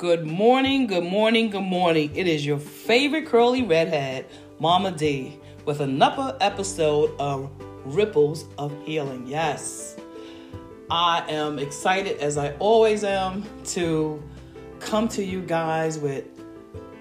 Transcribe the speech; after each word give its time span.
Good 0.00 0.26
morning, 0.26 0.86
good 0.86 1.04
morning, 1.04 1.50
good 1.50 1.60
morning. 1.60 2.10
It 2.16 2.26
is 2.26 2.46
your 2.46 2.58
favorite 2.58 3.26
curly 3.26 3.62
redhead, 3.62 4.24
Mama 4.58 4.92
D, 4.92 5.38
with 5.66 5.80
another 5.80 6.38
episode 6.40 7.14
of 7.18 7.50
Ripples 7.84 8.46
of 8.56 8.72
Healing. 8.86 9.26
Yes, 9.26 9.98
I 10.90 11.22
am 11.28 11.58
excited, 11.58 12.16
as 12.16 12.38
I 12.38 12.52
always 12.52 13.04
am, 13.04 13.44
to 13.72 14.22
come 14.78 15.06
to 15.08 15.22
you 15.22 15.42
guys 15.42 15.98
with 15.98 16.24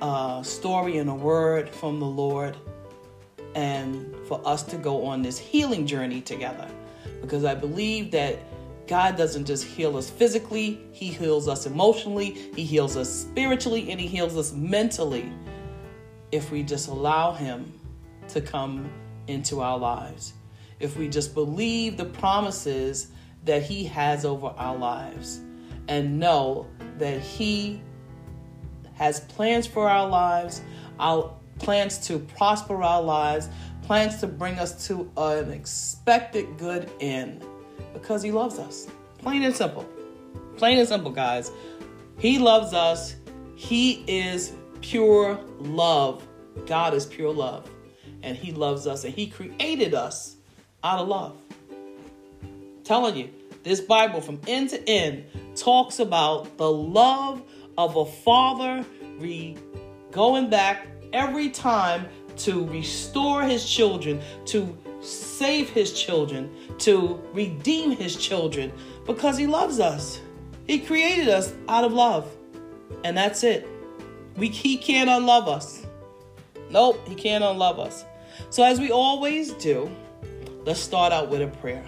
a 0.02 0.42
story 0.44 0.98
and 0.98 1.10
a 1.10 1.16
word 1.16 1.70
from 1.70 2.02
the 2.02 2.06
Lord 2.06 2.58
and 3.56 4.14
for 4.28 4.46
us 4.46 4.62
to 4.64 4.76
go 4.76 5.06
on 5.06 5.22
this 5.22 5.38
healing 5.38 5.88
journey 5.88 6.20
together. 6.20 6.68
Because 7.22 7.46
I 7.46 7.56
believe 7.56 8.12
that 8.12 8.40
God 8.90 9.18
doesn't 9.18 9.46
just 9.46 9.66
heal 9.66 9.98
us 9.98 10.10
physically, 10.10 10.82
He 10.92 11.10
heals 11.10 11.48
us 11.48 11.68
emotionally, 11.68 12.32
He 12.56 12.64
heals 12.64 12.98
us 12.98 13.08
spiritually, 13.08 13.92
and 13.92 14.02
He 14.02 14.08
heals 14.08 14.36
us 14.36 14.52
mentally 14.52 15.32
if 16.32 16.50
we 16.50 16.64
just 16.64 16.88
allow 16.88 17.34
Him 17.34 17.72
to 18.30 18.42
come 18.42 18.90
into 19.28 19.62
our 19.62 19.78
lives. 19.78 20.34
If 20.80 20.98
we 20.98 21.08
just 21.08 21.36
believe 21.36 21.98
the 21.98 22.06
promises 22.06 23.12
that 23.46 23.62
He 23.62 23.84
has 23.84 24.26
over 24.26 24.48
our 24.48 24.76
lives 24.76 25.40
and 25.88 26.20
know 26.20 26.66
that 26.98 27.22
He 27.22 27.84
has 28.96 29.20
plans 29.20 29.68
for 29.68 29.88
our 29.88 30.10
lives, 30.10 30.64
our 31.00 31.32
plans 31.60 32.00
to 32.08 32.18
prosper 32.18 32.82
our 32.82 33.04
lives, 33.04 33.50
plans 33.84 34.20
to 34.22 34.26
bring 34.26 34.58
us 34.58 34.88
to 34.88 35.12
an 35.16 35.52
expected 35.52 36.58
good 36.58 36.90
end 37.00 37.46
because 37.94 38.22
he 38.22 38.32
loves 38.32 38.60
us. 38.60 38.88
Plain 39.20 39.44
and 39.44 39.56
simple. 39.56 39.88
Plain 40.58 40.80
and 40.80 40.88
simple, 40.88 41.12
guys. 41.12 41.52
He 42.18 42.40
loves 42.40 42.74
us. 42.74 43.16
He 43.56 44.04
is 44.08 44.54
pure 44.82 45.40
love. 45.60 46.28
God 46.66 46.94
is 46.94 47.06
pure 47.06 47.34
love. 47.34 47.70
And 48.24 48.36
he 48.38 48.52
loves 48.52 48.88
us 48.88 49.04
and 49.04 49.14
he 49.14 49.28
created 49.28 49.94
us 49.94 50.36
out 50.84 51.00
of 51.00 51.08
love. 51.08 51.38
telling 52.84 53.16
you, 53.16 53.30
this 53.64 53.82
Bible 53.82 54.22
from 54.22 54.40
end 54.48 54.70
to 54.72 54.90
end 54.90 55.26
talks 55.56 56.00
about 56.00 56.58
the 56.58 56.70
love 56.70 57.42
of 57.78 57.96
a 57.96 58.06
father 58.06 58.86
re- 59.20 59.58
going 60.12 60.50
back 60.50 60.88
every 61.14 61.50
time 61.50 62.08
to 62.38 62.66
restore 62.68 63.44
his 63.44 63.70
children, 63.70 64.22
to 64.46 64.78
save 65.02 65.70
his 65.70 65.94
children, 65.94 66.54
to 66.80 67.22
redeem 67.34 67.92
his 67.92 68.16
children, 68.16 68.72
because 69.06 69.38
he 69.38 69.48
loves 69.48 69.80
us. 69.80 70.22
He 70.68 70.80
created 70.80 71.30
us 71.30 71.54
out 71.68 71.84
of 71.84 71.94
love. 71.94 72.30
And 73.04 73.18
that's 73.18 73.44
it. 73.44 73.68
We, 74.36 74.50
he 74.50 74.78
can't 74.78 75.10
unlove 75.10 75.48
us. 75.48 75.86
Nope, 76.70 77.08
he 77.08 77.16
can't 77.16 77.44
unlove 77.44 77.80
us. 77.80 78.06
So, 78.50 78.64
as 78.64 78.80
we 78.80 78.92
always 78.92 79.54
do, 79.54 79.90
let's 80.66 80.80
start 80.80 81.12
out 81.12 81.30
with 81.30 81.42
a 81.42 81.48
prayer. 81.48 81.84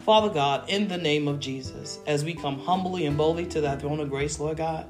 Father 0.00 0.28
God, 0.28 0.68
in 0.68 0.88
the 0.88 0.98
name 0.98 1.28
of 1.28 1.38
Jesus, 1.38 2.00
as 2.06 2.24
we 2.24 2.34
come 2.34 2.58
humbly 2.58 3.06
and 3.06 3.16
boldly 3.16 3.46
to 3.46 3.60
that 3.62 3.80
throne 3.80 4.00
of 4.00 4.10
grace, 4.10 4.40
Lord 4.40 4.56
God, 4.56 4.86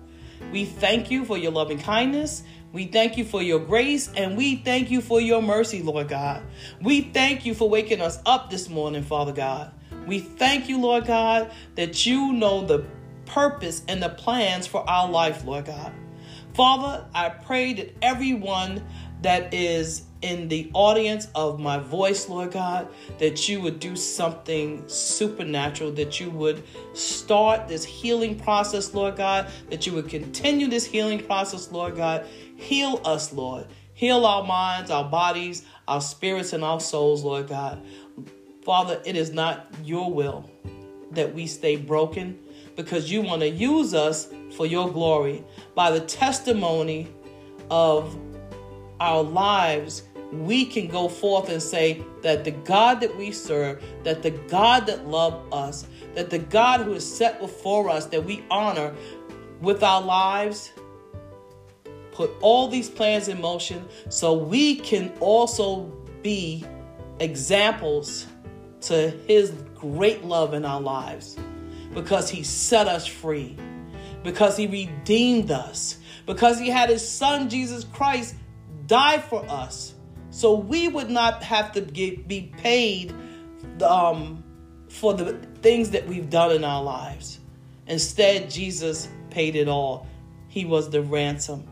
we 0.51 0.65
thank 0.65 1.11
you 1.11 1.25
for 1.25 1.37
your 1.37 1.53
loving 1.53 1.79
kindness. 1.79 2.43
We 2.73 2.87
thank 2.87 3.19
you 3.19 3.25
for 3.25 3.43
your 3.43 3.59
grace 3.59 4.11
and 4.17 4.37
we 4.37 4.57
thank 4.57 4.91
you 4.91 5.03
for 5.03 5.21
your 5.21 5.43
mercy, 5.43 5.83
Lord 5.83 6.09
God. 6.09 6.43
We 6.81 7.03
thank 7.03 7.45
you 7.45 7.55
for 7.55 7.69
waking 7.69 8.01
us 8.01 8.19
up 8.25 8.51
this 8.51 8.71
morning, 8.71 9.03
Father 9.03 9.33
God. 9.33 9.73
We 10.07 10.21
thank 10.21 10.71
you, 10.71 10.81
Lord 10.81 11.07
God, 11.07 11.53
that 11.75 12.07
you 12.07 12.33
know 12.33 12.65
the 12.65 12.87
purpose 13.27 13.83
and 13.89 14.03
the 14.03 14.09
plans 14.09 14.67
for 14.67 14.89
our 14.89 15.09
life, 15.09 15.45
Lord 15.45 15.67
God. 15.67 15.93
Father, 16.55 17.07
I 17.15 17.29
pray 17.29 17.75
that 17.75 17.95
everyone 18.03 18.85
that 19.23 19.53
is 19.55 20.05
in 20.21 20.49
the 20.49 20.71
audience 20.73 21.29
of 21.35 21.59
my 21.59 21.79
voice, 21.79 22.29
Lord 22.29 22.53
God, 22.53 22.89
that 23.19 23.49
you 23.49 23.61
would 23.61 23.81
do 23.81 23.97
something 23.97 24.85
supernatural, 24.89 25.91
that 25.93 26.21
you 26.21 26.31
would 26.31 26.63
start 26.95 27.69
this 27.69 27.85
healing 27.85 28.39
process, 28.39 28.95
Lord 28.95 29.17
God, 29.17 29.51
that 29.71 29.87
you 29.87 29.93
would 29.93 30.09
continue 30.09 30.69
this 30.69 30.85
healing 30.85 31.25
process, 31.25 31.73
Lord 31.73 31.97
God. 31.97 32.27
Heal 32.57 33.01
us, 33.05 33.33
Lord. 33.33 33.67
Heal 33.95 34.25
our 34.25 34.45
minds, 34.45 34.91
our 34.91 35.09
bodies, 35.09 35.65
our 35.89 36.01
spirits, 36.01 36.53
and 36.53 36.65
our 36.65 36.81
souls, 36.81 37.25
Lord 37.25 37.49
God. 37.49 37.85
Father, 38.65 39.03
it 39.05 39.17
is 39.17 39.33
not 39.33 39.73
your 39.85 40.13
will 40.13 40.49
that 41.11 41.35
we 41.35 41.47
stay 41.47 41.77
broken 41.77 42.39
because 42.77 43.11
you 43.11 43.23
want 43.23 43.43
to 43.43 43.49
use 43.49 43.93
us 43.93 44.29
for 44.57 44.67
your 44.67 44.91
glory 44.91 45.45
by 45.75 45.91
the 45.91 46.01
testimony 46.01 47.09
of 47.71 48.17
our 49.03 49.23
lives 49.25 50.05
we 50.33 50.65
can 50.65 50.87
go 50.87 51.09
forth 51.09 51.51
and 51.51 51.63
say 51.63 52.03
that 52.23 52.45
the 52.45 52.53
God 52.53 53.01
that 53.01 53.15
we 53.17 53.33
serve, 53.33 53.85
that 54.05 54.23
the 54.23 54.31
God 54.31 54.87
that 54.87 55.07
loved 55.07 55.53
us, 55.53 55.87
that 56.15 56.31
the 56.31 56.39
God 56.39 56.81
who 56.81 56.95
is 56.95 57.17
set 57.17 57.39
before 57.39 57.91
us, 57.91 58.07
that 58.07 58.25
we 58.25 58.43
honor 58.51 58.95
with 59.61 59.83
our 59.83 60.01
lives, 60.01 60.73
put 62.13 62.31
all 62.41 62.69
these 62.69 62.89
plans 62.89 63.29
in 63.29 63.41
motion 63.41 63.87
so 64.09 64.33
we 64.33 64.77
can 64.77 65.13
also 65.21 65.83
be 66.23 66.65
examples 67.21 68.27
to 68.83 69.11
his 69.27 69.51
great 69.75 70.25
love 70.25 70.55
in 70.55 70.65
our 70.65 70.81
lives 70.81 71.37
because 71.93 72.31
he 72.31 72.43
set 72.43 72.89
us 72.89 73.07
free, 73.07 73.57
because 74.23 74.57
he 74.57 74.67
redeemed 74.67 75.51
us, 75.51 75.99
because 76.25 76.59
he 76.59 76.71
had 76.71 76.89
his 76.89 77.07
son 77.07 77.51
Jesus 77.51 77.85
Christ 77.85 78.35
die 78.93 79.19
for 79.19 79.43
us 79.49 79.95
so 80.29 80.55
we 80.55 80.87
would 80.87 81.09
not 81.09 81.43
have 81.43 81.73
to 81.73 81.81
get, 81.81 82.29
be 82.29 82.53
paid 82.59 83.15
um, 83.83 84.45
for 84.91 85.15
the 85.15 85.33
things 85.63 85.93
that 85.93 86.07
we've 86.07 86.29
done 86.29 86.53
in 86.53 86.63
our 86.63 86.83
lives. 86.83 87.39
Instead, 87.87 88.51
Jesus 88.51 89.09
paid 89.31 89.57
it 89.57 89.67
all. 89.67 90.07
He 90.49 90.67
was 90.67 90.91
the 90.91 91.01
ransom. 91.01 91.67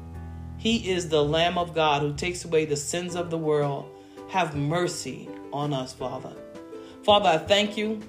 He 0.57 0.91
is 0.91 1.11
the 1.11 1.23
Lamb 1.23 1.59
of 1.59 1.75
God 1.75 2.01
who 2.01 2.15
takes 2.15 2.47
away 2.47 2.65
the 2.65 2.77
sins 2.77 3.15
of 3.15 3.29
the 3.29 3.37
world. 3.37 3.95
Have 4.31 4.57
mercy 4.57 5.29
on 5.53 5.75
us, 5.75 5.93
Father. 5.93 6.35
Father, 7.03 7.29
I 7.29 7.37
thank 7.37 7.77
you 7.77 8.01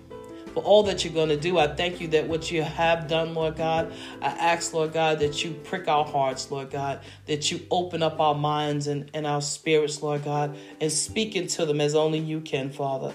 for 0.53 0.63
all 0.63 0.84
that 0.84 1.03
you're 1.03 1.13
going 1.13 1.29
to 1.29 1.38
do. 1.38 1.57
I 1.57 1.67
thank 1.67 2.01
you 2.01 2.07
that 2.09 2.28
what 2.28 2.51
you 2.51 2.62
have 2.63 3.07
done, 3.07 3.34
Lord 3.34 3.56
God. 3.56 3.91
I 4.22 4.28
ask, 4.28 4.73
Lord 4.73 4.94
God, 4.94 5.19
that 5.19 5.44
you 5.44 5.53
prick 5.63 5.88
our 5.88 6.06
hearts, 6.06 6.51
Lord 6.51 6.69
God, 6.69 7.01
that 7.25 7.51
you 7.51 7.66
open 7.72 8.03
up 8.03 8.19
our 8.19 8.35
minds 8.35 8.88
and, 8.88 9.09
and 9.13 9.25
our 9.25 9.41
spirits, 9.41 10.01
Lord 10.01 10.23
God, 10.23 10.57
and 10.79 10.91
speak 10.91 11.35
into 11.35 11.66
them 11.66 11.81
as 11.81 11.95
only 11.95 12.19
you 12.19 12.41
can, 12.41 12.69
Father. 12.69 13.13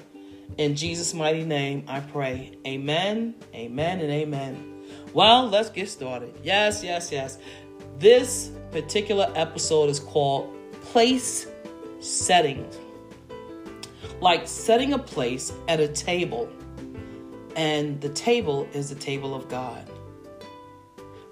In 0.58 0.74
Jesus' 0.74 1.12
mighty 1.12 1.44
name, 1.44 1.84
I 1.86 2.00
pray. 2.00 2.52
Amen, 2.66 3.34
amen, 3.54 4.00
and 4.00 4.10
amen. 4.10 4.82
Well, 5.12 5.48
let's 5.48 5.70
get 5.70 5.88
started. 5.88 6.34
Yes, 6.42 6.82
yes, 6.82 7.10
yes. 7.12 7.38
This 7.98 8.50
particular 8.70 9.30
episode 9.34 9.90
is 9.90 10.00
called 10.00 10.54
Place 10.82 11.46
Setting. 12.00 12.66
Like 14.20 14.46
setting 14.46 14.94
a 14.94 14.98
place 14.98 15.52
at 15.68 15.80
a 15.80 15.88
table 15.88 16.48
and 17.56 17.98
the 18.02 18.10
table 18.10 18.68
is 18.74 18.90
the 18.90 18.94
table 18.94 19.34
of 19.34 19.48
God. 19.48 19.90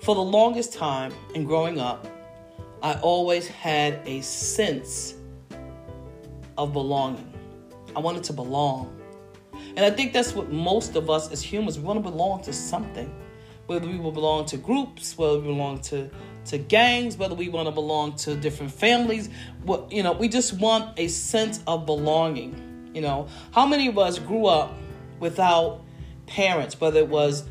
For 0.00 0.14
the 0.14 0.22
longest 0.22 0.72
time 0.72 1.12
in 1.34 1.44
growing 1.44 1.78
up, 1.78 2.06
I 2.82 2.94
always 3.00 3.46
had 3.46 4.00
a 4.06 4.22
sense 4.22 5.14
of 6.58 6.72
belonging. 6.72 7.32
I 7.94 8.00
wanted 8.00 8.24
to 8.24 8.32
belong. 8.32 9.00
And 9.76 9.80
I 9.80 9.90
think 9.90 10.12
that's 10.12 10.34
what 10.34 10.50
most 10.50 10.96
of 10.96 11.10
us 11.10 11.30
as 11.30 11.42
humans, 11.42 11.78
we 11.78 11.84
want 11.84 12.02
to 12.02 12.10
belong 12.10 12.42
to 12.42 12.52
something. 12.52 13.14
Whether 13.66 13.86
we 13.86 13.98
will 13.98 14.12
belong 14.12 14.44
to 14.46 14.56
groups, 14.56 15.16
whether 15.16 15.38
we 15.38 15.46
belong 15.46 15.80
to, 15.82 16.10
to 16.46 16.58
gangs, 16.58 17.16
whether 17.16 17.34
we 17.34 17.48
want 17.48 17.66
to 17.66 17.72
belong 17.72 18.14
to 18.16 18.36
different 18.36 18.72
families. 18.72 19.30
What 19.62 19.90
you 19.90 20.02
know, 20.02 20.12
we 20.12 20.28
just 20.28 20.52
want 20.54 20.98
a 20.98 21.08
sense 21.08 21.62
of 21.66 21.86
belonging. 21.86 22.90
You 22.94 23.00
know, 23.00 23.26
how 23.52 23.66
many 23.66 23.88
of 23.88 23.98
us 23.98 24.18
grew 24.18 24.46
up 24.46 24.74
without 25.18 25.83
parents, 26.26 26.80
whether 26.80 26.98
it 26.98 27.08
was 27.08 27.44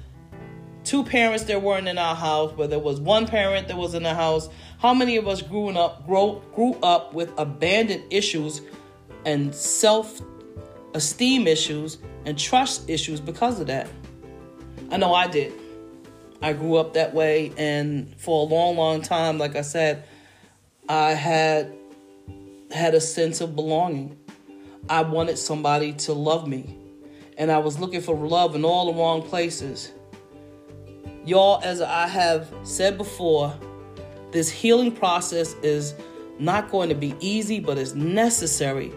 two 0.84 1.04
parents 1.04 1.46
that 1.46 1.62
weren't 1.62 1.88
in 1.88 1.98
our 1.98 2.16
house, 2.16 2.56
whether 2.58 2.76
it 2.76 2.84
was 2.84 3.00
one 3.00 3.26
parent 3.26 3.68
that 3.68 3.78
was 3.78 3.94
in 3.94 4.04
the 4.04 4.14
house. 4.14 4.50
How 4.80 4.94
many 4.94 5.16
of 5.18 5.28
us 5.28 5.42
grew 5.42 5.70
up 5.70 6.06
grow, 6.06 6.42
grew 6.54 6.74
up 6.84 7.14
with 7.14 7.32
abandoned 7.38 8.04
issues 8.12 8.62
and 9.26 9.54
self 9.54 10.22
esteem 10.94 11.48
issues 11.48 11.98
and 12.26 12.38
trust 12.38 12.90
issues 12.90 13.20
because 13.20 13.60
of 13.60 13.68
that? 13.68 13.88
I 14.92 14.98
know 14.98 15.14
I 15.14 15.28
did. 15.28 15.54
I 16.42 16.52
grew 16.52 16.76
up 16.76 16.94
that 16.94 17.14
way, 17.14 17.54
and 17.58 18.14
for 18.20 18.46
a 18.46 18.50
long, 18.50 18.76
long 18.76 19.02
time, 19.02 19.38
like 19.38 19.56
I 19.56 19.62
said, 19.62 20.04
I 20.90 21.12
had 21.12 21.74
had 22.72 22.94
a 22.94 23.02
sense 23.02 23.40
of 23.40 23.56
belonging. 23.56 24.18
I 24.90 25.02
wanted 25.04 25.38
somebody 25.38 25.94
to 25.94 26.14
love 26.14 26.46
me 26.46 26.78
and 27.38 27.52
I 27.52 27.58
was 27.58 27.80
looking 27.80 28.02
for 28.02 28.16
love 28.16 28.56
in 28.56 28.66
all 28.66 28.92
the 28.92 29.00
wrong 29.00 29.22
places. 29.22 29.92
Y'all, 31.26 31.62
as 31.64 31.82
I 31.82 32.08
have 32.08 32.54
said 32.64 32.98
before, 32.98 33.54
this 34.32 34.50
healing 34.50 34.92
process 34.92 35.54
is 35.64 35.94
not 36.40 36.70
going 36.72 36.90
to 36.90 36.96
be 36.96 37.16
easy, 37.20 37.60
but 37.60 37.78
it's 37.78 37.94
necessary 37.94 38.92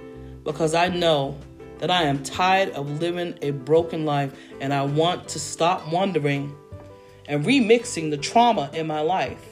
because 0.44 0.74
I 0.74 0.88
know 0.88 1.38
that 1.78 1.90
I 1.90 2.04
am 2.04 2.22
tired 2.22 2.70
of 2.70 3.00
living 3.00 3.38
a 3.42 3.50
broken 3.50 4.04
life 4.04 4.34
and 4.60 4.72
I 4.72 4.82
want 4.82 5.28
to 5.28 5.38
stop 5.38 5.92
wondering 5.92 6.56
and 7.28 7.44
remixing 7.44 8.10
the 8.10 8.16
trauma 8.16 8.70
in 8.72 8.86
my 8.86 9.00
life. 9.00 9.44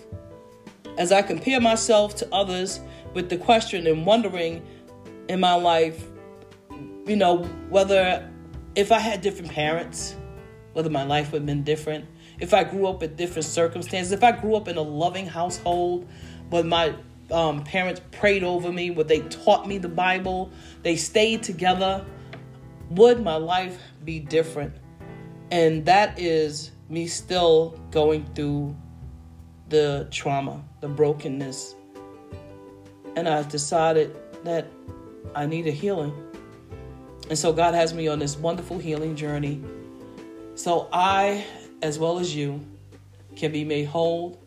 As 0.96 1.12
I 1.12 1.22
compare 1.22 1.60
myself 1.60 2.16
to 2.16 2.34
others 2.34 2.80
with 3.12 3.28
the 3.28 3.36
question 3.36 3.86
and 3.86 4.06
wondering 4.06 4.64
in 5.28 5.40
my 5.40 5.54
life, 5.54 6.06
you 7.06 7.16
know, 7.16 7.42
whether 7.68 8.30
if 8.74 8.90
I 8.90 8.98
had 8.98 9.20
different 9.20 9.52
parents, 9.52 10.16
whether 10.72 10.90
my 10.90 11.04
life 11.04 11.32
would 11.32 11.42
have 11.42 11.46
been 11.46 11.62
different, 11.62 12.06
if 12.40 12.52
I 12.52 12.64
grew 12.64 12.86
up 12.86 13.02
in 13.02 13.14
different 13.14 13.46
circumstances, 13.46 14.12
if 14.12 14.24
I 14.24 14.32
grew 14.32 14.56
up 14.56 14.68
in 14.68 14.76
a 14.76 14.82
loving 14.82 15.26
household, 15.26 16.08
but 16.50 16.66
my 16.66 16.94
um, 17.30 17.62
parents 17.62 18.00
prayed 18.10 18.42
over 18.42 18.72
me, 18.72 18.90
but 18.90 19.08
they 19.08 19.20
taught 19.20 19.68
me 19.68 19.78
the 19.78 19.88
Bible, 19.88 20.50
they 20.82 20.96
stayed 20.96 21.42
together, 21.42 22.04
would 22.90 23.22
my 23.22 23.36
life 23.36 23.78
be 24.04 24.18
different? 24.18 24.74
And 25.50 25.84
that 25.86 26.18
is 26.18 26.72
me 26.88 27.06
still 27.06 27.78
going 27.90 28.26
through 28.34 28.76
the 29.68 30.08
trauma, 30.10 30.64
the 30.80 30.88
brokenness. 30.88 31.74
And 33.16 33.28
I 33.28 33.36
have 33.36 33.48
decided 33.48 34.16
that 34.44 34.66
I 35.34 35.46
need 35.46 35.66
a 35.66 35.70
healing. 35.70 36.12
And 37.28 37.38
so 37.38 37.52
God 37.52 37.74
has 37.74 37.94
me 37.94 38.08
on 38.08 38.18
this 38.18 38.36
wonderful 38.36 38.78
healing 38.78 39.16
journey. 39.16 39.62
So 40.54 40.88
I, 40.92 41.44
as 41.82 41.98
well 41.98 42.18
as 42.18 42.34
you, 42.34 42.64
can 43.36 43.50
be 43.50 43.64
made 43.64 43.86
whole 43.86 44.40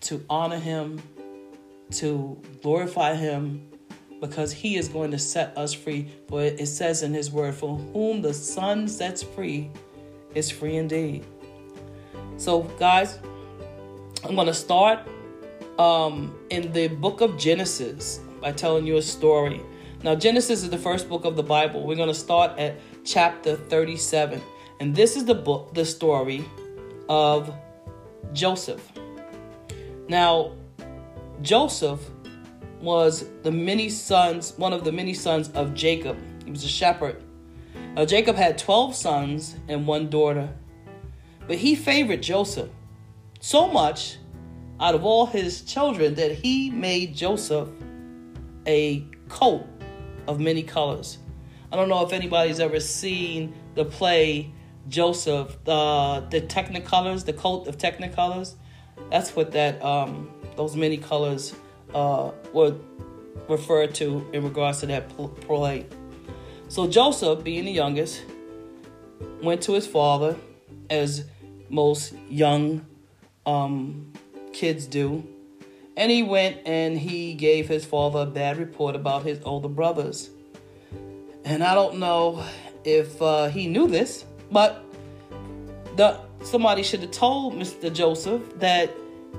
to 0.00 0.24
honor 0.28 0.58
Him, 0.58 1.00
to 1.92 2.40
glorify 2.62 3.14
Him, 3.14 3.68
because 4.20 4.52
He 4.52 4.76
is 4.76 4.88
going 4.88 5.10
to 5.12 5.18
set 5.18 5.56
us 5.56 5.72
free. 5.72 6.10
For 6.28 6.42
it 6.42 6.66
says 6.66 7.02
in 7.02 7.14
His 7.14 7.30
word, 7.30 7.54
For 7.54 7.76
whom 7.76 8.20
the 8.20 8.34
Son 8.34 8.88
sets 8.88 9.22
free 9.22 9.70
is 10.34 10.50
free 10.50 10.76
indeed. 10.76 11.24
So, 12.36 12.62
guys, 12.78 13.18
I'm 14.24 14.34
going 14.34 14.46
to 14.46 14.54
start 14.54 15.00
um, 15.78 16.36
in 16.50 16.72
the 16.72 16.88
book 16.88 17.20
of 17.20 17.38
Genesis 17.38 18.20
by 18.40 18.52
telling 18.52 18.86
you 18.86 18.96
a 18.96 19.02
story. 19.02 19.60
Now, 20.04 20.14
Genesis 20.14 20.62
is 20.62 20.70
the 20.70 20.78
first 20.78 21.08
book 21.08 21.24
of 21.24 21.34
the 21.34 21.42
Bible. 21.42 21.84
We're 21.84 21.96
going 21.96 22.08
to 22.08 22.14
start 22.14 22.56
at 22.56 22.76
chapter 23.04 23.56
37. 23.56 24.40
And 24.78 24.94
this 24.94 25.16
is 25.16 25.24
the 25.24 25.34
book, 25.34 25.74
the 25.74 25.84
story 25.84 26.44
of 27.08 27.52
Joseph. 28.32 28.92
Now, 30.08 30.52
Joseph 31.42 32.00
was 32.80 33.26
the 33.42 33.50
many 33.50 33.88
sons, 33.88 34.54
one 34.56 34.72
of 34.72 34.84
the 34.84 34.92
many 34.92 35.14
sons 35.14 35.48
of 35.50 35.74
Jacob. 35.74 36.16
He 36.44 36.52
was 36.52 36.62
a 36.62 36.68
shepherd. 36.68 37.20
Now, 37.96 38.04
Jacob 38.04 38.36
had 38.36 38.56
12 38.56 38.94
sons 38.94 39.56
and 39.66 39.84
one 39.84 40.08
daughter. 40.08 40.48
But 41.48 41.56
he 41.56 41.74
favored 41.74 42.22
Joseph 42.22 42.70
so 43.40 43.66
much 43.66 44.18
out 44.78 44.94
of 44.94 45.04
all 45.04 45.26
his 45.26 45.62
children 45.62 46.14
that 46.14 46.30
he 46.30 46.70
made 46.70 47.16
Joseph 47.16 47.68
a 48.64 49.04
coat 49.28 49.66
of 50.28 50.38
many 50.38 50.62
colors. 50.62 51.18
I 51.72 51.76
don't 51.76 51.88
know 51.88 52.04
if 52.06 52.12
anybody's 52.12 52.60
ever 52.60 52.78
seen 52.78 53.54
the 53.74 53.84
play 53.84 54.52
Joseph, 54.88 55.58
the 55.64 56.26
the 56.30 56.40
Technicolors, 56.42 57.24
the 57.24 57.32
cult 57.32 57.66
of 57.66 57.76
Technicolors. 57.78 58.54
That's 59.10 59.34
what 59.34 59.52
that 59.52 59.82
um, 59.84 60.30
those 60.56 60.76
many 60.76 60.96
colors 60.96 61.54
uh, 61.94 62.30
were 62.52 62.76
referred 63.48 63.94
to 63.96 64.26
in 64.32 64.44
regards 64.44 64.80
to 64.80 64.86
that 64.86 65.08
play. 65.08 65.86
So 66.68 66.86
Joseph, 66.86 67.42
being 67.44 67.64
the 67.64 67.72
youngest, 67.72 68.22
went 69.42 69.62
to 69.62 69.72
his 69.72 69.86
father, 69.86 70.36
as 70.90 71.24
most 71.70 72.14
young 72.28 72.86
um, 73.46 74.12
kids 74.52 74.86
do, 74.86 75.26
and 75.98 76.12
he 76.12 76.22
went 76.22 76.58
and 76.64 76.96
he 76.96 77.34
gave 77.34 77.66
his 77.66 77.84
father 77.84 78.20
a 78.20 78.26
bad 78.26 78.56
report 78.56 78.94
about 78.94 79.24
his 79.24 79.40
older 79.44 79.68
brothers. 79.68 80.30
And 81.44 81.62
I 81.62 81.74
don't 81.74 81.98
know 81.98 82.44
if 82.84 83.20
uh, 83.20 83.48
he 83.48 83.66
knew 83.66 83.88
this, 83.88 84.24
but 84.52 84.84
the 85.96 86.20
somebody 86.44 86.84
should 86.84 87.00
have 87.00 87.10
told 87.10 87.54
Mr. 87.54 87.92
Joseph 87.92 88.42
that 88.60 88.94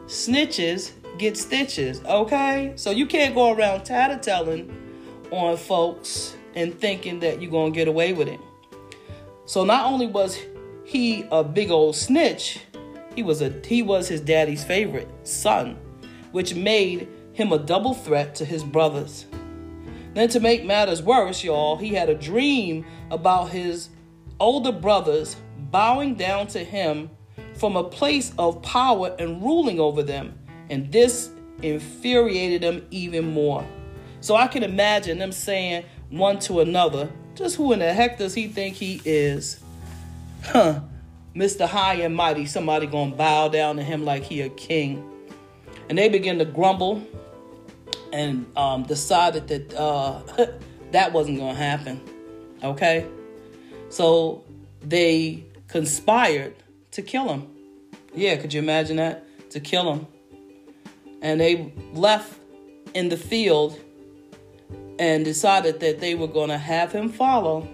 snitches 0.07 0.91
get 1.17 1.38
stitches, 1.38 2.03
okay? 2.03 2.73
So 2.75 2.91
you 2.91 3.06
can't 3.06 3.33
go 3.33 3.53
around 3.53 3.81
tattletelling 3.81 4.69
on 5.31 5.56
folks 5.56 6.35
and 6.56 6.77
thinking 6.77 7.21
that 7.21 7.41
you're 7.41 7.51
going 7.51 7.71
to 7.71 7.75
get 7.77 7.88
away 7.88 8.11
with 8.11 8.27
it. 8.27 8.39
So 9.45 9.63
not 9.63 9.85
only 9.85 10.07
was 10.07 10.38
he 10.83 11.25
a 11.31 11.41
big 11.41 11.71
old 11.71 11.95
snitch, 11.95 12.59
he 13.15 13.23
was 13.23 13.41
a 13.41 13.50
he 13.65 13.81
was 13.81 14.09
his 14.09 14.19
daddy's 14.19 14.63
favorite 14.63 15.07
son, 15.23 15.77
which 16.31 16.56
made 16.56 17.08
him 17.34 17.52
a 17.52 17.58
double 17.58 17.94
threat 17.94 18.36
to 18.36 18.46
his 18.46 18.64
brothers. 18.64 19.26
Then 20.14 20.30
to 20.30 20.40
make 20.40 20.66
matters 20.66 21.02
worse, 21.02 21.44
y'all, 21.44 21.78
he 21.78 21.90
had 21.90 22.10
a 22.10 22.16
dream 22.16 22.86
about 23.12 23.50
his 23.50 23.90
older 24.40 24.72
brothers 24.72 25.36
bowing 25.72 26.16
down 26.16 26.48
to 26.48 26.64
him 26.64 27.10
from 27.56 27.76
a 27.76 27.84
place 27.84 28.34
of 28.38 28.62
power 28.62 29.16
and 29.20 29.42
ruling 29.42 29.80
over 29.80 30.02
them. 30.02 30.38
And 30.70 30.92
this 30.92 31.30
infuriated 31.62 32.62
them 32.62 32.86
even 32.92 33.31
more. 33.31 33.66
So 34.22 34.36
I 34.36 34.48
can 34.48 34.64
imagine 34.64 35.18
them 35.18 35.31
saying 35.31 35.86
one 36.10 36.40
to 36.40 36.62
another, 36.62 37.10
just 37.36 37.56
who 37.56 37.72
in 37.74 37.80
the 37.80 37.94
heck 37.94 38.18
does 38.18 38.34
he 38.34 38.48
think 38.48 38.76
he 38.76 39.02
is? 39.06 39.60
Huh. 40.44 40.81
Mr. 41.36 41.68
High 41.68 41.96
and 41.96 42.16
Mighty, 42.16 42.46
somebody 42.46 42.88
gonna 42.88 43.16
bow 43.16 43.50
down 43.50 43.76
to 43.78 43.84
him 43.84 44.04
like 44.04 44.24
he 44.24 44.42
a 44.42 44.50
king. 44.50 45.08
And 45.89 45.97
they 45.97 46.07
begin 46.07 46.39
to 46.39 46.45
grumble 46.45 47.06
and 48.13 48.45
um, 48.56 48.83
decided 48.83 49.47
that 49.47 49.74
uh, 49.74 50.21
that 50.91 51.12
wasn't 51.12 51.39
gonna 51.39 51.56
happen. 51.56 52.01
Okay? 52.63 53.06
So 53.89 54.44
they 54.81 55.44
conspired 55.68 56.56
to 56.91 57.01
kill 57.01 57.28
him. 57.30 57.47
Yeah, 58.14 58.37
could 58.37 58.54
you 58.54 58.61
imagine 58.61 58.97
that? 58.97 59.25
To 59.52 59.59
kill 59.59 59.92
him 59.92 60.07
and 61.21 61.40
they 61.40 61.71
left 61.94 62.40
in 62.94 63.09
the 63.09 63.18
field 63.18 63.80
and 64.97 65.23
decided 65.23 65.80
that 65.80 65.99
they 65.99 66.16
were 66.16 66.28
going 66.28 66.49
to 66.49 66.57
have 66.57 66.92
him 66.92 67.09
follow 67.09 67.68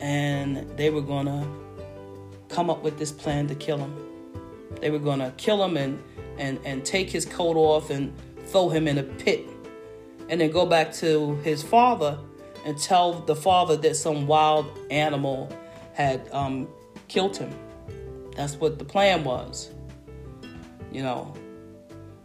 and 0.00 0.68
they 0.76 0.90
were 0.90 1.00
going 1.00 1.26
to 1.26 1.46
come 2.48 2.68
up 2.70 2.82
with 2.82 2.98
this 2.98 3.12
plan 3.12 3.48
to 3.48 3.54
kill 3.54 3.78
him. 3.78 3.94
They 4.80 4.90
were 4.90 4.98
going 4.98 5.20
to 5.20 5.32
kill 5.36 5.64
him 5.64 5.76
and, 5.76 6.02
and, 6.42 6.58
and 6.64 6.84
take 6.84 7.08
his 7.08 7.24
coat 7.24 7.56
off 7.56 7.88
and 7.88 8.12
throw 8.46 8.68
him 8.68 8.88
in 8.88 8.98
a 8.98 9.02
pit 9.04 9.46
and 10.28 10.40
then 10.40 10.50
go 10.50 10.66
back 10.66 10.92
to 10.92 11.36
his 11.36 11.62
father 11.62 12.18
and 12.66 12.76
tell 12.76 13.12
the 13.20 13.36
father 13.36 13.76
that 13.76 13.94
some 13.94 14.26
wild 14.26 14.66
animal 14.90 15.48
had 15.94 16.28
um, 16.32 16.68
killed 17.06 17.36
him. 17.36 17.54
That's 18.34 18.56
what 18.56 18.80
the 18.80 18.84
plan 18.84 19.22
was. 19.22 19.70
You 20.90 21.02
know, 21.04 21.32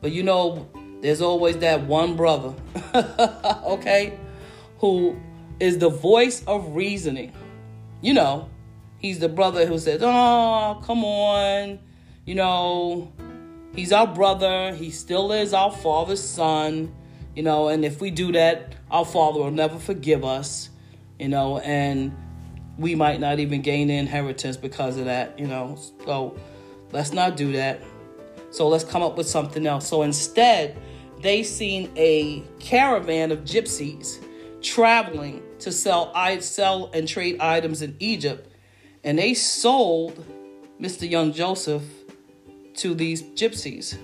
but 0.01 0.11
you 0.11 0.23
know, 0.23 0.67
there's 1.01 1.21
always 1.21 1.59
that 1.59 1.83
one 1.83 2.15
brother, 2.15 2.55
okay, 3.65 4.17
who 4.79 5.15
is 5.59 5.77
the 5.77 5.89
voice 5.89 6.43
of 6.47 6.75
reasoning. 6.75 7.33
You 8.01 8.15
know, 8.15 8.49
he's 8.97 9.19
the 9.19 9.29
brother 9.29 9.65
who 9.67 9.77
says, 9.77 10.01
Oh, 10.03 10.81
come 10.83 11.05
on. 11.05 11.79
You 12.25 12.35
know, 12.35 13.11
he's 13.77 13.93
our 13.93 14.07
brother. 14.07 14.73
He 14.73 14.91
still 14.91 15.31
is 15.31 15.53
our 15.53 15.71
father's 15.71 16.21
son. 16.21 16.93
You 17.35 17.43
know, 17.43 17.69
and 17.69 17.85
if 17.85 18.01
we 18.01 18.11
do 18.11 18.33
that, 18.33 18.75
our 18.91 19.05
father 19.05 19.39
will 19.39 19.51
never 19.51 19.79
forgive 19.79 20.25
us. 20.25 20.69
You 21.17 21.29
know, 21.29 21.59
and 21.59 22.13
we 22.77 22.95
might 22.95 23.21
not 23.21 23.39
even 23.39 23.61
gain 23.61 23.87
the 23.87 23.95
inheritance 23.95 24.57
because 24.57 24.97
of 24.97 25.05
that. 25.05 25.39
You 25.39 25.47
know, 25.47 25.77
so 26.03 26.35
let's 26.91 27.13
not 27.13 27.37
do 27.37 27.53
that. 27.53 27.81
So 28.49 28.67
let's 28.67 28.83
come 28.83 29.03
up 29.03 29.15
with 29.15 29.29
something 29.29 29.65
else. 29.65 29.87
So 29.87 30.01
instead, 30.01 30.77
they 31.21 31.43
seen 31.43 31.91
a 31.95 32.43
caravan 32.59 33.31
of 33.31 33.39
gypsies 33.43 34.23
traveling 34.61 35.43
to 35.59 35.71
sell, 35.71 36.11
sell 36.41 36.89
and 36.93 37.07
trade 37.07 37.39
items 37.39 37.81
in 37.81 37.95
Egypt, 37.99 38.51
and 39.03 39.19
they 39.19 39.33
sold 39.33 40.25
Mr. 40.79 41.09
Young 41.09 41.33
Joseph 41.33 41.83
to 42.77 42.93
these 42.93 43.23
gypsies. 43.23 43.97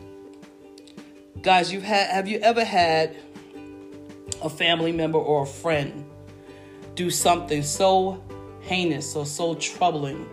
Guys, 1.41 1.71
you've 1.71 1.83
had 1.83 2.09
have 2.09 2.27
you 2.27 2.39
ever 2.39 2.63
had 2.63 3.15
a 4.41 4.49
family 4.49 4.91
member 4.91 5.17
or 5.17 5.43
a 5.43 5.47
friend 5.47 6.05
do 6.95 7.09
something 7.09 7.63
so 7.63 8.23
heinous 8.61 9.15
or 9.15 9.25
so 9.25 9.55
troubling 9.55 10.27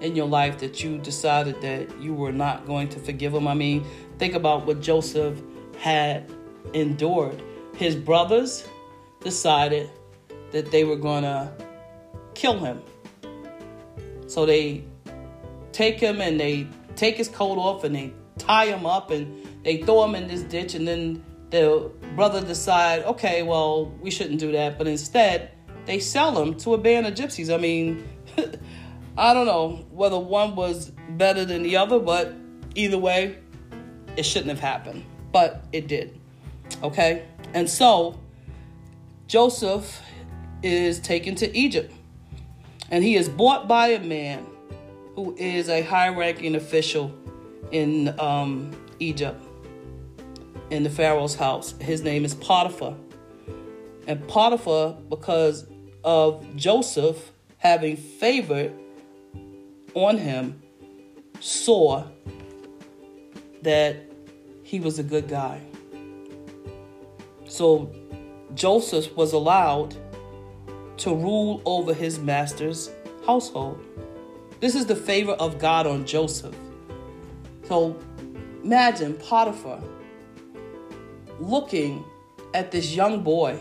in 0.00 0.16
your 0.16 0.26
life 0.26 0.58
that 0.58 0.82
you 0.82 0.98
decided 0.98 1.60
that 1.60 2.00
you 2.00 2.14
were 2.14 2.32
not 2.32 2.66
going 2.66 2.88
to 2.88 2.98
forgive 2.98 3.32
them? 3.32 3.46
I 3.46 3.54
mean, 3.54 3.84
think 4.18 4.34
about 4.34 4.66
what 4.66 4.80
Joseph 4.80 5.40
had 5.78 6.30
endured. 6.72 7.42
His 7.76 7.94
brothers 7.94 8.66
decided 9.20 9.90
that 10.50 10.70
they 10.70 10.84
were 10.84 10.96
going 10.96 11.24
to 11.24 11.52
kill 12.34 12.58
him. 12.58 12.82
So 14.26 14.46
they 14.46 14.84
take 15.72 16.00
him 16.00 16.20
and 16.20 16.38
they 16.38 16.66
take 16.96 17.16
his 17.16 17.28
coat 17.28 17.58
off 17.58 17.84
and 17.84 17.94
they 17.94 18.12
tie 18.38 18.66
him 18.66 18.86
up 18.86 19.10
and 19.10 19.46
they 19.64 19.78
throw 19.78 20.04
him 20.04 20.14
in 20.14 20.28
this 20.28 20.42
ditch 20.42 20.74
and 20.74 20.86
then 20.86 21.24
the 21.50 21.90
brother 22.16 22.40
decide, 22.40 23.04
okay, 23.04 23.42
well, 23.42 23.86
we 24.00 24.10
shouldn't 24.10 24.40
do 24.40 24.52
that, 24.52 24.76
but 24.76 24.86
instead 24.86 25.52
they 25.86 26.00
sell 26.00 26.40
him 26.40 26.54
to 26.56 26.74
a 26.74 26.78
band 26.78 27.06
of 27.06 27.14
gypsies. 27.14 27.52
I 27.52 27.58
mean, 27.58 28.06
I 29.16 29.32
don't 29.34 29.46
know 29.46 29.86
whether 29.90 30.18
one 30.18 30.56
was 30.56 30.90
better 31.10 31.44
than 31.44 31.62
the 31.62 31.76
other, 31.76 31.98
but 31.98 32.34
either 32.74 32.98
way, 32.98 33.38
it 34.16 34.24
shouldn't 34.24 34.50
have 34.50 34.60
happened, 34.60 35.04
but 35.30 35.64
it 35.72 35.86
did. 35.86 36.18
Okay? 36.82 37.26
And 37.52 37.68
so 37.70 38.18
Joseph 39.28 40.02
is 40.62 40.98
taken 40.98 41.34
to 41.36 41.56
Egypt, 41.56 41.92
and 42.90 43.04
he 43.04 43.14
is 43.14 43.28
bought 43.28 43.68
by 43.68 43.88
a 43.88 44.00
man 44.00 44.46
who 45.14 45.34
is 45.38 45.68
a 45.68 45.82
high 45.82 46.08
ranking 46.08 46.54
official 46.54 47.14
in 47.70 48.18
um, 48.20 48.70
Egypt, 48.98 49.42
in 50.70 50.82
the 50.82 50.90
Pharaoh's 50.90 51.34
house. 51.34 51.74
His 51.80 52.02
name 52.02 52.24
is 52.24 52.34
Potiphar. 52.34 52.96
And 54.06 54.26
Potiphar, 54.28 54.96
because 55.08 55.66
of 56.02 56.44
Joseph 56.56 57.32
having 57.58 57.96
favor 57.96 58.72
on 59.94 60.18
him, 60.18 60.60
saw 61.40 62.04
that 63.62 63.96
he 64.62 64.80
was 64.80 64.98
a 64.98 65.02
good 65.02 65.28
guy. 65.28 65.60
So 67.46 67.90
Joseph 68.54 69.14
was 69.16 69.32
allowed 69.32 69.96
to 70.98 71.14
rule 71.14 71.62
over 71.64 71.94
his 71.94 72.18
master's 72.18 72.90
household. 73.26 73.80
This 74.64 74.74
is 74.74 74.86
the 74.86 74.96
favor 74.96 75.32
of 75.32 75.58
God 75.58 75.86
on 75.86 76.06
Joseph. 76.06 76.56
So 77.64 78.00
imagine 78.62 79.12
Potiphar 79.12 79.78
looking 81.38 82.02
at 82.54 82.70
this 82.70 82.94
young 82.96 83.22
boy 83.22 83.60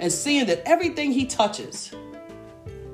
and 0.00 0.10
seeing 0.10 0.46
that 0.46 0.62
everything 0.64 1.12
he 1.12 1.26
touches, 1.26 1.92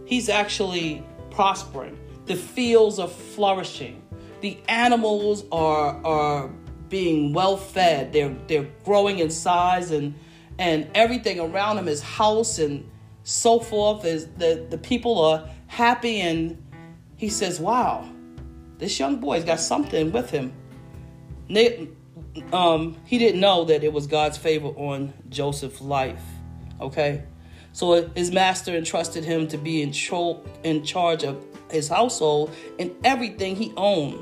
he's 0.05 0.29
actually 0.29 1.07
prospering. 1.31 1.97
The 2.27 2.35
fields 2.35 2.99
are 2.99 3.07
flourishing. 3.07 4.03
The 4.41 4.59
animals 4.69 5.45
are 5.53 6.05
are 6.05 6.49
being 6.89 7.33
well 7.33 7.57
fed. 7.57 8.13
They're 8.13 8.35
they're 8.49 8.69
growing 8.85 9.21
in 9.21 9.31
size 9.31 9.93
and 9.93 10.17
and 10.59 10.91
everything 10.93 11.39
around 11.39 11.79
him, 11.79 11.87
his 11.87 12.03
house 12.03 12.59
and 12.59 12.91
so 13.23 13.61
forth, 13.61 14.05
is 14.05 14.27
the, 14.39 14.67
the 14.69 14.79
people 14.79 15.21
are 15.21 15.49
happy 15.69 16.21
and 16.21 16.62
he 17.23 17.29
says, 17.29 17.61
Wow, 17.61 18.11
this 18.79 18.99
young 18.99 19.21
boy's 19.21 19.45
got 19.45 19.61
something 19.61 20.11
with 20.11 20.29
him. 20.29 20.53
Um, 22.53 22.97
he 23.07 23.17
didn't 23.17 23.41
know 23.41 23.63
that 23.67 23.85
it 23.85 23.93
was 23.93 24.09
God's 24.09 24.37
favor 24.37 24.67
on 24.71 25.13
Joseph's 25.29 25.81
life. 25.81 26.21
Okay? 26.81 27.23
So 27.73 28.09
his 28.17 28.33
master 28.33 28.77
entrusted 28.77 29.23
him 29.23 29.47
to 29.49 29.57
be 29.57 29.83
in, 29.83 29.93
tro- 29.93 30.43
in 30.65 30.83
charge 30.83 31.23
of 31.23 31.47
his 31.71 31.89
household 31.89 32.51
and 32.81 32.93
everything 33.05 33.55
he 33.55 33.73
owned. 33.77 34.19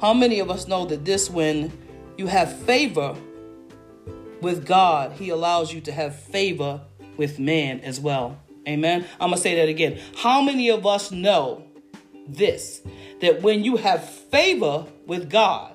How 0.00 0.14
many 0.14 0.38
of 0.38 0.48
us 0.48 0.68
know 0.68 0.86
that 0.86 1.04
this, 1.04 1.28
when 1.28 1.72
you 2.16 2.28
have 2.28 2.56
favor 2.56 3.16
with 4.40 4.64
God, 4.64 5.10
He 5.14 5.30
allows 5.30 5.72
you 5.72 5.80
to 5.80 5.90
have 5.90 6.14
favor 6.14 6.82
with 7.16 7.40
man 7.40 7.80
as 7.80 7.98
well? 7.98 8.38
Amen. 8.68 9.04
I'm 9.18 9.30
going 9.30 9.38
to 9.38 9.40
say 9.40 9.56
that 9.56 9.68
again. 9.68 9.98
How 10.14 10.40
many 10.40 10.70
of 10.70 10.86
us 10.86 11.10
know 11.10 11.65
this? 12.28 12.82
That 13.20 13.42
when 13.42 13.64
you 13.64 13.76
have 13.76 14.08
favor 14.08 14.86
with 15.06 15.30
God, 15.30 15.72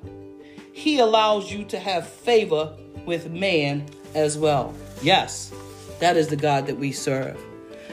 He 0.74 1.00
allows 1.00 1.51
you 1.51 1.65
to 1.65 1.79
have 1.79 2.08
favor 2.08 2.75
with 3.05 3.31
man 3.31 3.86
as 4.13 4.38
well. 4.38 4.74
Yes, 5.01 5.51
that 6.00 6.17
is 6.17 6.27
the 6.27 6.36
God 6.36 6.67
that 6.67 6.77
we 6.77 6.91
serve. 6.91 7.39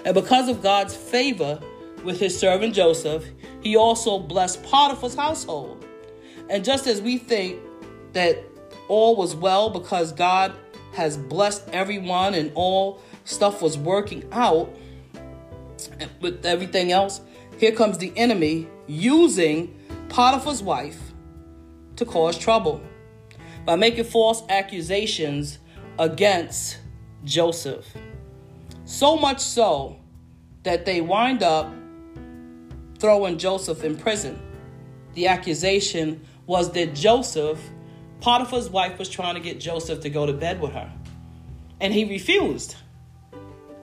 And 0.04 0.14
because 0.14 0.48
of 0.48 0.62
God's 0.62 0.96
favor 0.96 1.60
with 2.04 2.20
his 2.20 2.38
servant 2.38 2.74
Joseph, 2.74 3.24
he 3.60 3.76
also 3.76 4.18
blessed 4.18 4.62
Potiphar's 4.62 5.14
household. 5.14 5.84
And 6.48 6.64
just 6.64 6.86
as 6.86 7.02
we 7.02 7.18
think 7.18 7.60
that 8.12 8.38
all 8.88 9.16
was 9.16 9.34
well 9.34 9.70
because 9.70 10.12
God 10.12 10.54
has 10.94 11.16
blessed 11.16 11.68
everyone 11.72 12.34
and 12.34 12.50
all 12.54 13.00
stuff 13.24 13.60
was 13.60 13.76
working 13.76 14.26
out 14.32 14.74
with 16.20 16.44
everything 16.46 16.92
else, 16.92 17.20
here 17.58 17.72
comes 17.72 17.98
the 17.98 18.12
enemy 18.16 18.68
using 18.86 19.76
Potiphar's 20.08 20.62
wife 20.62 20.98
to 21.96 22.04
cause 22.04 22.38
trouble 22.38 22.80
by 23.64 23.76
making 23.76 24.04
false 24.04 24.42
accusations 24.48 25.58
against 25.98 26.78
Joseph. 27.24 27.86
So 28.84 29.16
much 29.16 29.40
so 29.40 29.98
that 30.62 30.86
they 30.86 31.00
wind 31.00 31.42
up 31.42 31.70
throwing 32.98 33.38
Joseph 33.38 33.84
in 33.84 33.96
prison. 33.96 34.40
The 35.14 35.26
accusation 35.26 36.24
was 36.46 36.72
that 36.72 36.94
Joseph, 36.94 37.60
Potiphar's 38.20 38.70
wife, 38.70 38.98
was 38.98 39.08
trying 39.08 39.34
to 39.34 39.40
get 39.40 39.58
Joseph 39.58 40.00
to 40.00 40.10
go 40.10 40.26
to 40.26 40.32
bed 40.32 40.60
with 40.60 40.72
her. 40.72 40.92
And 41.80 41.92
he 41.92 42.04
refused, 42.04 42.76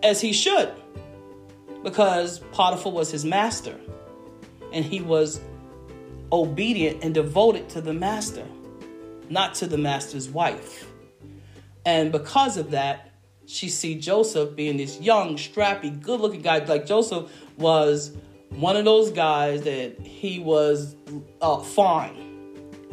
as 0.01 0.21
he 0.21 0.33
should, 0.33 0.71
because 1.85 2.39
Potiphar 2.51 2.91
was 2.91 3.11
his 3.11 3.23
master. 3.23 3.79
And 4.73 4.83
he 4.83 5.01
was 5.01 5.39
obedient 6.31 7.03
and 7.03 7.13
devoted 7.13 7.69
to 7.69 7.79
the 7.79 7.93
master, 7.93 8.43
not 9.29 9.53
to 9.55 9.67
the 9.67 9.77
master's 9.77 10.27
wife. 10.27 10.91
And 11.85 12.11
because 12.11 12.57
of 12.57 12.71
that, 12.71 13.11
she 13.45 13.69
see 13.69 13.93
Joseph 13.99 14.55
being 14.55 14.77
this 14.77 14.99
young, 14.99 15.35
strappy, 15.35 16.01
good-looking 16.01 16.41
guy. 16.41 16.57
Like 16.65 16.87
Joseph 16.87 17.31
was 17.57 18.11
one 18.49 18.75
of 18.75 18.83
those 18.83 19.11
guys 19.11 19.61
that 19.61 19.99
he 20.01 20.39
was 20.39 20.95
uh, 21.39 21.59
fine. 21.59 22.23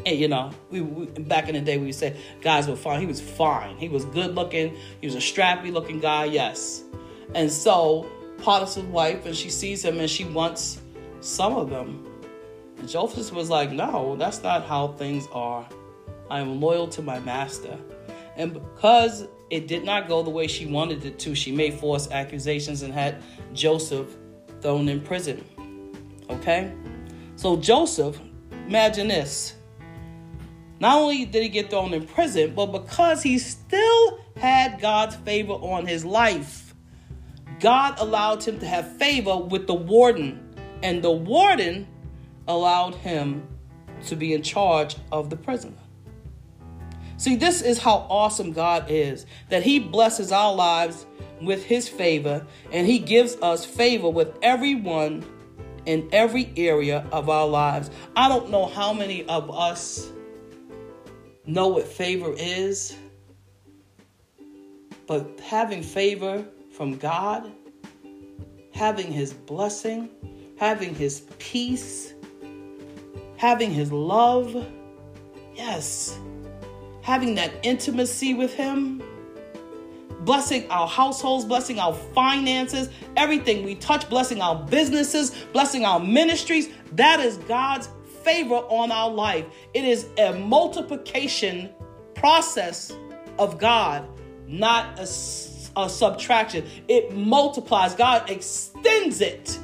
And 0.05 0.19
you 0.19 0.29
know, 0.29 0.51
we, 0.71 0.83
we, 0.83 1.07
back 1.07 1.49
in 1.49 1.55
the 1.55 1.63
day 1.63 1.79
we 1.79 1.93
say 1.93 2.15
guys 2.43 2.69
were 2.69 2.77
fine. 2.77 3.01
He 3.01 3.07
was 3.07 3.23
fine. 3.23 3.79
He 3.79 3.89
was 3.89 4.05
good 4.05 4.35
looking. 4.35 4.77
He 5.01 5.07
was 5.07 5.15
a 5.15 5.19
strappy 5.19 5.73
looking 5.73 5.99
guy. 5.99 6.27
Yes. 6.27 6.83
And 7.35 7.51
so 7.51 8.07
Potiphar's 8.43 8.85
wife, 8.87 9.25
and 9.25 9.37
she 9.37 9.49
sees 9.49 9.85
him 9.85 10.01
and 10.01 10.11
she 10.11 10.25
wants 10.25 10.81
some 11.21 11.55
of 11.55 11.71
them. 11.71 12.07
And 12.79 12.93
was 12.93 13.49
like, 13.49 13.71
"No, 13.71 14.17
that's 14.17 14.43
not 14.43 14.65
how 14.67 14.89
things 14.89 15.29
are. 15.33 15.65
I 16.29 16.41
am 16.41 16.61
loyal 16.61 16.89
to 16.89 17.03
my 17.03 17.21
master." 17.21 17.79
And 18.37 18.53
because 18.53 19.27
it 19.51 19.69
did 19.69 19.85
not 19.85 20.09
go 20.09 20.23
the 20.23 20.31
way 20.31 20.47
she 20.47 20.67
wanted 20.67 21.05
it 21.05 21.19
to, 21.21 21.35
she 21.35 21.53
made 21.53 21.75
false 21.75 22.11
accusations 22.11 22.83
and 22.83 22.93
had 22.93 23.23
Joseph 23.53 24.09
thrown 24.61 24.89
in 24.89 25.01
prison. 25.01 25.45
Okay? 26.31 26.73
So 27.37 27.57
Joseph, 27.57 28.19
imagine 28.67 29.09
this. 29.09 29.55
Not 30.81 30.99
only 30.99 31.25
did 31.27 31.43
he 31.43 31.49
get 31.49 31.71
thrown 31.71 31.93
in 31.93 32.07
prison, 32.07 32.55
but 32.55 32.67
because 32.67 33.23
he 33.23 33.39
still 33.39 34.19
had 34.37 34.81
God's 34.81 35.15
favor 35.17 35.53
on 35.53 35.87
his 35.87 36.05
life, 36.05 36.62
God 37.63 37.99
allowed 38.01 38.43
him 38.43 38.59
to 38.59 38.67
have 38.67 38.97
favor 38.99 39.37
with 39.37 39.69
the 39.69 39.75
warden. 39.75 40.55
And 40.83 41.03
the 41.03 41.13
warden 41.13 41.87
allowed 42.49 42.97
him 42.97 43.47
to 44.07 44.17
be 44.17 44.35
in 44.35 44.43
charge 44.43 44.97
of 45.13 45.31
the 45.31 45.37
prison. 45.37 45.79
See, 47.17 47.37
this 47.37 47.63
is 47.63 47.79
how 47.79 48.05
awesome 48.11 48.51
God 48.53 48.87
is 48.89 49.27
that 49.49 49.63
He 49.63 49.79
blesses 49.79 50.33
our 50.33 50.53
lives 50.53 51.07
with 51.41 51.63
His 51.63 51.89
favor 51.89 52.45
and 52.73 52.85
He 52.85 52.99
gives 52.99 53.37
us 53.37 53.65
favor 53.65 54.09
with 54.09 54.37
everyone 54.43 55.25
in 55.87 56.09
every 56.11 56.53
area 56.57 57.07
of 57.13 57.31
our 57.31 57.47
lives. 57.47 57.93
I 58.17 58.29
don't 58.29 58.51
know 58.51 58.67
how 58.67 58.93
many 58.93 59.25
of 59.27 59.53
us 59.53 60.11
know 61.47 61.69
what 61.69 61.87
favor 61.87 62.35
is, 62.37 62.97
but 65.07 65.39
having 65.39 65.85
favor 65.85 66.45
from 66.83 66.97
God, 66.97 67.49
having 68.73 69.13
His 69.13 69.33
blessing, 69.33 70.11
having 70.59 70.97
His 70.97 71.21
peace, 71.39 72.13
having 73.37 73.71
His 73.71 73.93
love, 73.93 74.67
yes 75.55 76.19
having 77.03 77.37
that 77.37 77.53
intimacy 77.63 78.35
with 78.35 78.53
Him, 78.55 79.01
blessing 80.23 80.69
our 80.71 80.89
households, 80.89 81.45
blessing 81.45 81.79
our 81.79 81.95
finances, 81.95 82.89
everything 83.17 83.65
we 83.65 83.77
touch, 83.77 84.09
blessing 84.09 84.41
our 84.41 84.67
businesses, 84.67 85.31
blessing 85.53 85.85
our 85.85 86.01
ministries. 86.01 86.69
That 86.93 87.21
is 87.21 87.37
God's 87.37 87.91
favor 88.25 88.57
on 88.57 88.91
our 88.91 89.11
life. 89.11 89.45
It 89.73 89.85
is 89.85 90.09
a 90.19 90.33
multiplication 90.33 91.71
process 92.15 92.93
of 93.39 93.59
God, 93.59 94.09
not 94.49 94.99
a, 94.99 95.07
a 95.77 95.89
subtraction. 95.89 96.67
It 96.89 97.15
multiplies, 97.15 97.95
God 97.95 98.29
extends 98.31 99.21
it. 99.21 99.59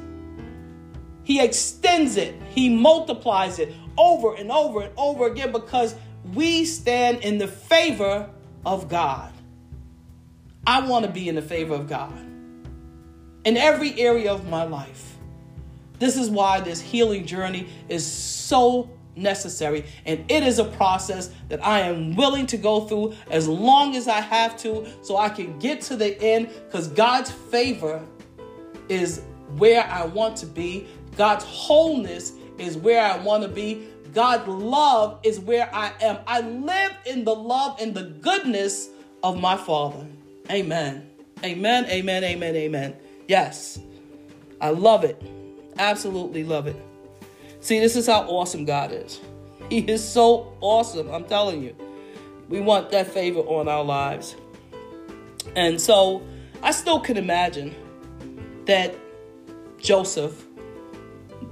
He 1.24 1.40
extends 1.40 2.16
it, 2.16 2.34
He 2.50 2.68
multiplies 2.68 3.58
it 3.58 3.74
over 3.98 4.34
and 4.34 4.50
over 4.50 4.82
and 4.82 4.92
over 4.96 5.26
again 5.26 5.52
because 5.52 5.94
we 6.34 6.64
stand 6.64 7.18
in 7.18 7.38
the 7.38 7.48
favor 7.48 8.30
of 8.64 8.88
God. 8.88 9.32
I 10.66 10.86
want 10.86 11.04
to 11.04 11.10
be 11.10 11.28
in 11.28 11.34
the 11.34 11.42
favor 11.42 11.74
of 11.74 11.88
God 11.88 12.18
in 13.44 13.56
every 13.56 13.98
area 13.98 14.32
of 14.32 14.48
my 14.48 14.64
life. 14.64 15.16
This 15.98 16.16
is 16.16 16.30
why 16.30 16.60
this 16.60 16.80
healing 16.80 17.26
journey 17.26 17.66
is 17.88 18.06
so 18.06 18.90
necessary. 19.18 19.84
And 20.06 20.24
it 20.30 20.42
is 20.42 20.58
a 20.58 20.64
process 20.64 21.30
that 21.48 21.64
I 21.64 21.80
am 21.80 22.16
willing 22.16 22.46
to 22.46 22.56
go 22.56 22.82
through 22.82 23.14
as 23.30 23.48
long 23.48 23.96
as 23.96 24.08
I 24.08 24.20
have 24.20 24.56
to 24.58 24.86
so 25.02 25.16
I 25.16 25.28
can 25.28 25.58
get 25.58 25.80
to 25.82 25.96
the 25.96 26.20
end 26.22 26.50
because 26.66 26.88
God's 26.88 27.30
favor 27.30 28.04
is 28.88 29.22
where 29.56 29.84
I 29.84 30.04
want 30.06 30.36
to 30.38 30.46
be. 30.46 30.86
God's 31.16 31.44
wholeness 31.44 32.32
is 32.58 32.76
where 32.76 33.02
I 33.02 33.18
want 33.18 33.42
to 33.42 33.48
be. 33.48 33.88
God's 34.14 34.48
love 34.48 35.20
is 35.22 35.38
where 35.38 35.72
I 35.74 35.92
am. 36.00 36.18
I 36.26 36.40
live 36.40 36.92
in 37.06 37.24
the 37.24 37.34
love 37.34 37.80
and 37.80 37.94
the 37.94 38.04
goodness 38.04 38.88
of 39.22 39.40
my 39.40 39.56
Father. 39.56 40.06
Amen. 40.50 41.08
Amen. 41.44 41.84
Amen. 41.86 42.24
Amen. 42.24 42.56
Amen. 42.56 42.96
Yes. 43.26 43.78
I 44.60 44.70
love 44.70 45.04
it. 45.04 45.22
Absolutely 45.78 46.42
love 46.44 46.66
it. 46.66 46.76
See, 47.60 47.80
this 47.80 47.96
is 47.96 48.06
how 48.06 48.22
awesome 48.22 48.64
God 48.64 48.92
is. 48.92 49.20
He 49.68 49.80
is 49.80 50.06
so 50.06 50.56
awesome. 50.60 51.10
I'm 51.10 51.24
telling 51.24 51.62
you. 51.62 51.74
We 52.48 52.60
want 52.60 52.90
that 52.92 53.08
favor 53.08 53.40
on 53.40 53.68
our 53.68 53.84
lives. 53.84 54.34
And 55.54 55.80
so 55.80 56.22
I 56.62 56.70
still 56.70 57.00
can 57.00 57.16
imagine 57.16 57.74
that 58.64 58.94
Joseph 59.78 60.44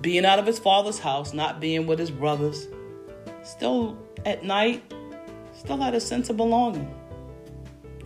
being 0.01 0.25
out 0.25 0.39
of 0.39 0.47
his 0.47 0.59
father's 0.59 0.99
house, 0.99 1.35
not 1.35 1.61
being 1.61 1.87
with 1.87 1.99
his 1.99 2.11
brothers, 2.11 2.69
still 3.43 3.99
at 4.25 4.45
night, 4.45 4.83
still 5.55 5.77
had 5.77 5.95
a 5.95 6.01
sense 6.01 6.31
of 6.31 6.37
belonging, 6.37 6.93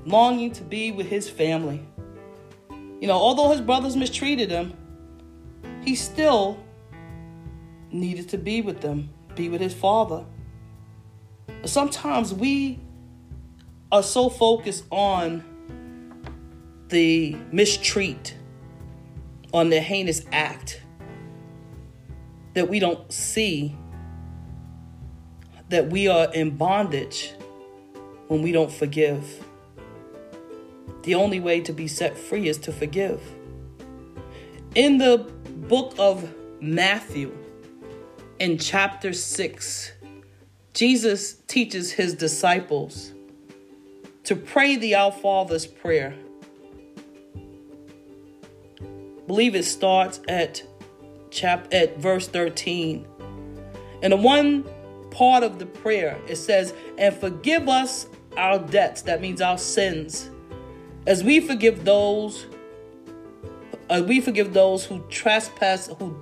longing 0.04 0.52
to 0.52 0.62
be 0.62 0.90
with 0.92 1.06
his 1.06 1.28
family. 1.28 1.80
You 3.00 3.08
know, 3.08 3.16
although 3.16 3.50
his 3.50 3.60
brothers 3.60 3.96
mistreated 3.96 4.50
him, 4.50 4.74
he 5.82 5.94
still 5.94 6.58
needed 7.92 8.28
to 8.30 8.38
be 8.38 8.62
with 8.62 8.80
them, 8.80 9.10
be 9.34 9.48
with 9.48 9.60
his 9.60 9.74
father. 9.74 10.24
Sometimes 11.64 12.32
we 12.32 12.80
are 13.92 14.02
so 14.02 14.28
focused 14.28 14.84
on 14.90 15.44
the 16.88 17.36
mistreat, 17.52 18.34
on 19.52 19.70
the 19.70 19.80
heinous 19.80 20.22
act, 20.32 20.82
that 22.54 22.68
we 22.68 22.78
don't 22.78 23.12
see 23.12 23.76
that 25.68 25.88
we 25.88 26.08
are 26.08 26.32
in 26.32 26.56
bondage 26.56 27.32
when 28.26 28.42
we 28.42 28.52
don't 28.52 28.72
forgive. 28.72 29.44
The 31.02 31.14
only 31.14 31.40
way 31.40 31.60
to 31.60 31.72
be 31.72 31.88
set 31.88 32.18
free 32.18 32.48
is 32.48 32.58
to 32.58 32.72
forgive. 32.72 33.22
In 34.74 34.98
the 34.98 35.18
book 35.68 35.94
of 35.98 36.32
Matthew, 36.60 37.36
in 38.40 38.56
chapter 38.56 39.12
6, 39.12 39.92
Jesus 40.72 41.34
teaches 41.46 41.92
his 41.92 42.14
disciples 42.14 43.12
to 44.24 44.34
pray 44.34 44.76
the 44.76 44.94
Our 44.94 45.12
Father's 45.12 45.66
prayer. 45.66 46.14
I 48.80 49.26
believe 49.26 49.54
it 49.54 49.64
starts 49.64 50.20
at 50.26 50.62
chap 51.30 51.68
at 51.72 51.98
verse 51.98 52.28
13. 52.28 53.06
And 54.02 54.14
the 54.14 54.16
one 54.16 54.64
part 55.10 55.44
of 55.44 55.58
the 55.58 55.66
prayer 55.66 56.18
it 56.26 56.36
says, 56.36 56.72
"And 56.96 57.14
forgive 57.14 57.68
us 57.68 58.06
our 58.36 58.58
debts." 58.58 59.02
That 59.02 59.20
means 59.20 59.42
our 59.42 59.58
sins, 59.58 60.30
as 61.06 61.22
we 61.22 61.40
forgive 61.40 61.84
those. 61.84 62.46
Uh, 63.90 64.02
we 64.06 64.20
forgive 64.20 64.54
those 64.54 64.84
who 64.84 65.04
trespass 65.10 65.88
who 65.98 66.16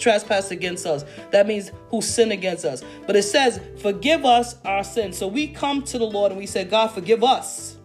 trespass 0.00 0.50
against 0.50 0.86
us. 0.86 1.04
That 1.30 1.46
means 1.46 1.70
who 1.90 2.02
sin 2.02 2.32
against 2.32 2.64
us. 2.64 2.82
But 3.06 3.16
it 3.16 3.22
says, 3.22 3.60
forgive 3.78 4.24
us 4.24 4.56
our 4.64 4.82
sins. 4.82 5.16
So 5.18 5.28
we 5.28 5.48
come 5.48 5.82
to 5.84 5.98
the 5.98 6.06
Lord 6.06 6.32
and 6.32 6.40
we 6.40 6.46
say, 6.46 6.64
God, 6.64 6.88
forgive 6.88 7.22
us 7.22 7.76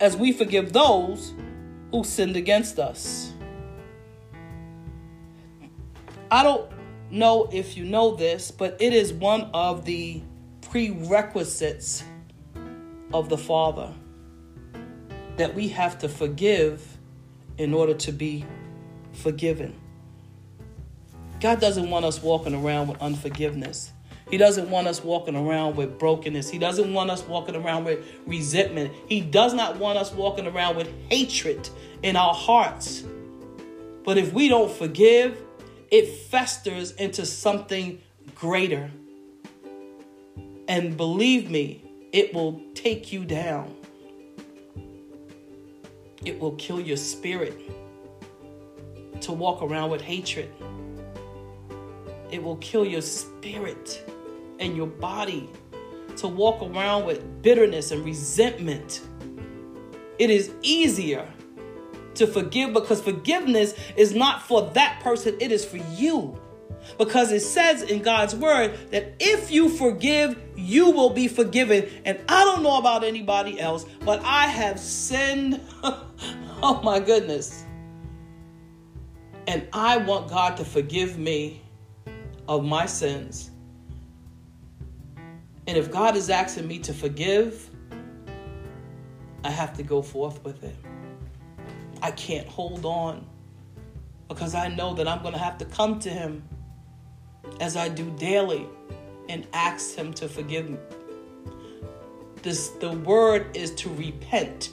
as 0.00 0.16
we 0.16 0.32
forgive 0.32 0.72
those 0.72 1.34
who 1.90 2.02
sinned 2.02 2.36
against 2.36 2.78
us. 2.78 3.32
I 6.30 6.42
don't 6.42 6.70
know 7.10 7.48
if 7.52 7.76
you 7.76 7.84
know 7.84 8.16
this, 8.16 8.50
but 8.50 8.76
it 8.80 8.92
is 8.92 9.12
one 9.12 9.42
of 9.54 9.84
the 9.84 10.22
prerequisites 10.62 12.02
of 13.12 13.28
the 13.28 13.38
Father 13.38 13.92
that 15.36 15.54
we 15.54 15.68
have 15.68 15.98
to 16.00 16.08
forgive 16.08 16.98
in 17.58 17.72
order 17.72 17.94
to 17.94 18.10
be 18.10 18.44
forgiven. 19.12 19.74
God 21.44 21.60
doesn't 21.60 21.90
want 21.90 22.06
us 22.06 22.22
walking 22.22 22.54
around 22.54 22.88
with 22.88 23.02
unforgiveness. 23.02 23.92
He 24.30 24.38
doesn't 24.38 24.70
want 24.70 24.86
us 24.86 25.04
walking 25.04 25.36
around 25.36 25.76
with 25.76 25.98
brokenness. 25.98 26.48
He 26.48 26.56
doesn't 26.56 26.90
want 26.94 27.10
us 27.10 27.22
walking 27.24 27.54
around 27.54 27.84
with 27.84 28.02
resentment. 28.26 28.94
He 29.10 29.20
does 29.20 29.52
not 29.52 29.76
want 29.76 29.98
us 29.98 30.10
walking 30.10 30.46
around 30.46 30.76
with 30.76 30.88
hatred 31.10 31.68
in 32.02 32.16
our 32.16 32.32
hearts. 32.32 33.04
But 34.06 34.16
if 34.16 34.32
we 34.32 34.48
don't 34.48 34.72
forgive, 34.72 35.38
it 35.90 36.08
festers 36.30 36.92
into 36.92 37.26
something 37.26 38.00
greater. 38.34 38.90
And 40.66 40.96
believe 40.96 41.50
me, 41.50 41.84
it 42.10 42.32
will 42.32 42.62
take 42.72 43.12
you 43.12 43.26
down. 43.26 43.76
It 46.24 46.40
will 46.40 46.52
kill 46.52 46.80
your 46.80 46.96
spirit 46.96 47.60
to 49.20 49.32
walk 49.32 49.60
around 49.60 49.90
with 49.90 50.00
hatred. 50.00 50.50
It 52.30 52.42
will 52.42 52.56
kill 52.56 52.84
your 52.84 53.02
spirit 53.02 54.10
and 54.58 54.76
your 54.76 54.86
body 54.86 55.50
to 56.16 56.28
walk 56.28 56.62
around 56.62 57.06
with 57.06 57.42
bitterness 57.42 57.90
and 57.90 58.04
resentment. 58.04 59.02
It 60.18 60.30
is 60.30 60.52
easier 60.62 61.28
to 62.14 62.26
forgive 62.26 62.72
because 62.72 63.00
forgiveness 63.00 63.74
is 63.96 64.14
not 64.14 64.42
for 64.42 64.70
that 64.70 65.00
person, 65.02 65.36
it 65.40 65.50
is 65.50 65.64
for 65.64 65.78
you. 65.78 66.40
Because 66.98 67.32
it 67.32 67.40
says 67.40 67.82
in 67.82 68.02
God's 68.02 68.34
word 68.36 68.90
that 68.90 69.14
if 69.18 69.50
you 69.50 69.68
forgive, 69.68 70.38
you 70.54 70.90
will 70.90 71.10
be 71.10 71.28
forgiven. 71.28 71.88
And 72.04 72.20
I 72.28 72.44
don't 72.44 72.62
know 72.62 72.78
about 72.78 73.04
anybody 73.04 73.58
else, 73.58 73.84
but 74.04 74.20
I 74.22 74.46
have 74.46 74.78
sinned. 74.78 75.60
oh 75.82 76.80
my 76.84 77.00
goodness. 77.00 77.64
And 79.46 79.66
I 79.72 79.96
want 79.96 80.28
God 80.28 80.56
to 80.58 80.64
forgive 80.64 81.18
me 81.18 81.63
of 82.48 82.64
my 82.64 82.86
sins. 82.86 83.50
And 85.66 85.78
if 85.78 85.90
God 85.90 86.16
is 86.16 86.28
asking 86.28 86.68
me 86.68 86.78
to 86.80 86.92
forgive, 86.92 87.70
I 89.44 89.50
have 89.50 89.74
to 89.76 89.82
go 89.82 90.02
forth 90.02 90.42
with 90.44 90.62
it. 90.62 90.76
I 92.02 92.10
can't 92.10 92.46
hold 92.46 92.84
on 92.84 93.26
because 94.28 94.54
I 94.54 94.68
know 94.68 94.94
that 94.94 95.08
I'm 95.08 95.22
going 95.22 95.32
to 95.34 95.40
have 95.40 95.58
to 95.58 95.64
come 95.64 95.98
to 96.00 96.10
Him 96.10 96.42
as 97.60 97.76
I 97.76 97.88
do 97.88 98.10
daily 98.18 98.66
and 99.28 99.46
ask 99.52 99.94
Him 99.94 100.12
to 100.14 100.28
forgive 100.28 100.68
me. 100.68 100.78
This, 102.42 102.68
the 102.80 102.92
word 102.92 103.56
is 103.56 103.74
to 103.76 103.88
repent. 103.94 104.70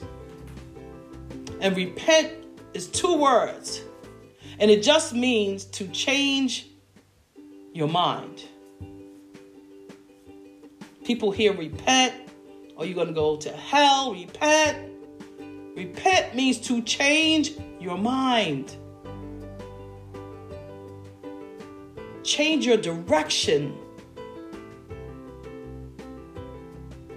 And 1.61 1.75
repent 1.77 2.33
is 2.73 2.87
two 2.87 3.17
words. 3.17 3.81
And 4.59 4.69
it 4.69 4.83
just 4.83 5.13
means 5.13 5.65
to 5.65 5.87
change 5.87 6.70
your 7.73 7.87
mind. 7.87 8.43
People 11.03 11.31
hear 11.31 11.53
repent, 11.53 12.13
or 12.75 12.85
you're 12.85 12.95
going 12.95 13.07
to 13.07 13.13
go 13.13 13.37
to 13.37 13.51
hell, 13.51 14.13
repent. 14.13 14.89
Repent 15.75 16.35
means 16.35 16.59
to 16.59 16.81
change 16.81 17.51
your 17.79 17.97
mind, 17.97 18.75
change 22.23 22.65
your 22.65 22.77
direction. 22.77 23.73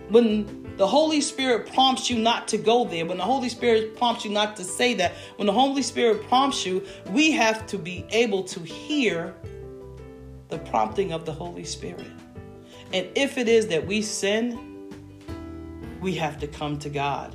When 0.08 0.64
the 0.76 0.86
Holy 0.86 1.20
Spirit 1.20 1.72
prompts 1.72 2.08
you 2.08 2.18
not 2.18 2.46
to 2.48 2.58
go 2.58 2.84
there, 2.84 3.04
when 3.04 3.18
the 3.18 3.24
Holy 3.24 3.48
Spirit 3.48 3.96
prompts 3.96 4.24
you 4.24 4.30
not 4.30 4.56
to 4.56 4.64
say 4.64 4.94
that, 4.94 5.14
when 5.36 5.46
the 5.46 5.52
Holy 5.52 5.82
Spirit 5.82 6.26
prompts 6.28 6.64
you, 6.64 6.82
we 7.10 7.32
have 7.32 7.66
to 7.66 7.78
be 7.78 8.06
able 8.10 8.44
to 8.44 8.60
hear 8.60 9.34
the 10.54 10.70
prompting 10.70 11.12
of 11.12 11.24
the 11.24 11.32
Holy 11.32 11.64
Spirit. 11.64 12.06
And 12.92 13.08
if 13.16 13.38
it 13.38 13.48
is 13.48 13.66
that 13.68 13.84
we 13.84 14.02
sin, 14.02 14.88
we 16.00 16.14
have 16.14 16.38
to 16.38 16.46
come 16.46 16.78
to 16.78 16.88
God 16.88 17.34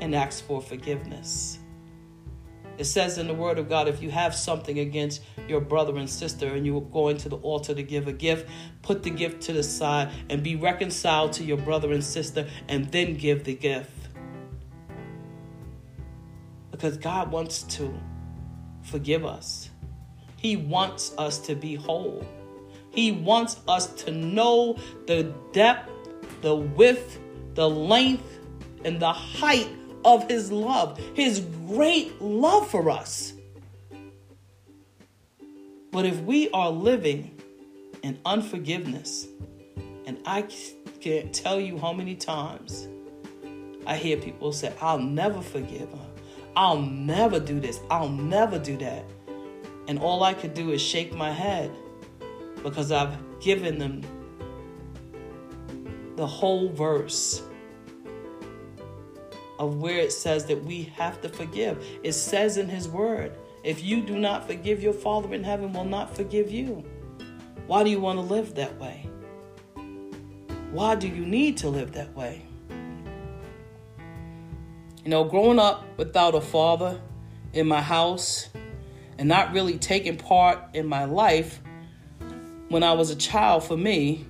and 0.00 0.12
ask 0.12 0.44
for 0.44 0.60
forgiveness. 0.60 1.60
It 2.78 2.84
says 2.84 3.16
in 3.16 3.28
the 3.28 3.34
Word 3.34 3.60
of 3.60 3.68
God 3.68 3.86
if 3.86 4.02
you 4.02 4.10
have 4.10 4.34
something 4.34 4.80
against 4.80 5.22
your 5.46 5.60
brother 5.60 5.96
and 5.96 6.10
sister 6.10 6.48
and 6.48 6.66
you're 6.66 6.80
going 6.80 7.16
to 7.18 7.28
the 7.28 7.36
altar 7.36 7.74
to 7.74 7.82
give 7.82 8.08
a 8.08 8.12
gift, 8.12 8.48
put 8.82 9.04
the 9.04 9.10
gift 9.10 9.40
to 9.42 9.52
the 9.52 9.62
side 9.62 10.10
and 10.28 10.42
be 10.42 10.56
reconciled 10.56 11.32
to 11.34 11.44
your 11.44 11.58
brother 11.58 11.92
and 11.92 12.02
sister 12.02 12.48
and 12.66 12.90
then 12.90 13.14
give 13.14 13.44
the 13.44 13.54
gift. 13.54 13.90
Because 16.72 16.96
God 16.96 17.30
wants 17.30 17.62
to 17.76 17.96
forgive 18.82 19.24
us, 19.24 19.70
He 20.36 20.56
wants 20.56 21.12
us 21.18 21.38
to 21.40 21.54
be 21.54 21.76
whole. 21.76 22.26
He 22.98 23.12
wants 23.12 23.60
us 23.68 23.86
to 24.02 24.10
know 24.10 24.76
the 25.06 25.32
depth, 25.52 25.88
the 26.40 26.56
width, 26.56 27.20
the 27.54 27.70
length, 27.70 28.40
and 28.84 28.98
the 28.98 29.12
height 29.12 29.68
of 30.04 30.28
His 30.28 30.50
love, 30.50 30.98
His 31.14 31.38
great 31.68 32.20
love 32.20 32.68
for 32.68 32.90
us. 32.90 33.34
But 35.92 36.06
if 36.06 36.18
we 36.22 36.50
are 36.50 36.70
living 36.70 37.40
in 38.02 38.18
unforgiveness, 38.24 39.28
and 40.04 40.18
I 40.26 40.48
can't 41.00 41.32
tell 41.32 41.60
you 41.60 41.78
how 41.78 41.92
many 41.92 42.16
times 42.16 42.88
I 43.86 43.96
hear 43.96 44.16
people 44.16 44.50
say, 44.50 44.72
I'll 44.80 44.98
never 44.98 45.40
forgive 45.40 45.88
her. 45.88 46.06
I'll 46.56 46.82
never 46.82 47.38
do 47.38 47.60
this. 47.60 47.78
I'll 47.92 48.08
never 48.08 48.58
do 48.58 48.76
that. 48.78 49.04
And 49.86 50.00
all 50.00 50.24
I 50.24 50.34
could 50.34 50.52
do 50.52 50.72
is 50.72 50.82
shake 50.82 51.14
my 51.14 51.30
head 51.30 51.70
because 52.62 52.92
I've 52.92 53.16
given 53.40 53.78
them 53.78 54.02
the 56.16 56.26
whole 56.26 56.68
verse 56.70 57.42
of 59.58 59.76
where 59.76 59.98
it 59.98 60.12
says 60.12 60.44
that 60.46 60.64
we 60.64 60.84
have 60.96 61.20
to 61.22 61.28
forgive. 61.28 61.84
It 62.02 62.12
says 62.12 62.56
in 62.56 62.68
His 62.68 62.88
Word, 62.88 63.36
if 63.64 63.82
you 63.82 64.02
do 64.02 64.18
not 64.18 64.46
forgive, 64.46 64.82
your 64.82 64.92
Father 64.92 65.34
in 65.34 65.42
heaven 65.44 65.72
will 65.72 65.84
not 65.84 66.14
forgive 66.14 66.50
you. 66.50 66.84
Why 67.66 67.84
do 67.84 67.90
you 67.90 68.00
want 68.00 68.18
to 68.18 68.22
live 68.22 68.54
that 68.54 68.78
way? 68.78 69.08
Why 70.70 70.94
do 70.94 71.08
you 71.08 71.24
need 71.24 71.56
to 71.58 71.68
live 71.68 71.92
that 71.92 72.14
way? 72.14 72.46
You 75.04 75.10
know, 75.10 75.24
growing 75.24 75.58
up 75.58 75.84
without 75.96 76.34
a 76.34 76.40
father 76.40 77.00
in 77.52 77.66
my 77.66 77.80
house 77.80 78.48
and 79.18 79.28
not 79.28 79.52
really 79.52 79.78
taking 79.78 80.16
part 80.16 80.58
in 80.74 80.86
my 80.86 81.04
life 81.04 81.60
when 82.68 82.82
I 82.82 82.92
was 82.92 83.10
a 83.10 83.16
child 83.16 83.64
for 83.64 83.76
me, 83.76 84.26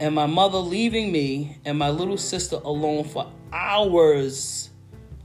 and 0.00 0.14
my 0.14 0.26
mother 0.26 0.58
leaving 0.58 1.10
me 1.10 1.58
and 1.64 1.78
my 1.78 1.90
little 1.90 2.18
sister 2.18 2.56
alone 2.56 3.04
for 3.04 3.30
hours 3.52 4.70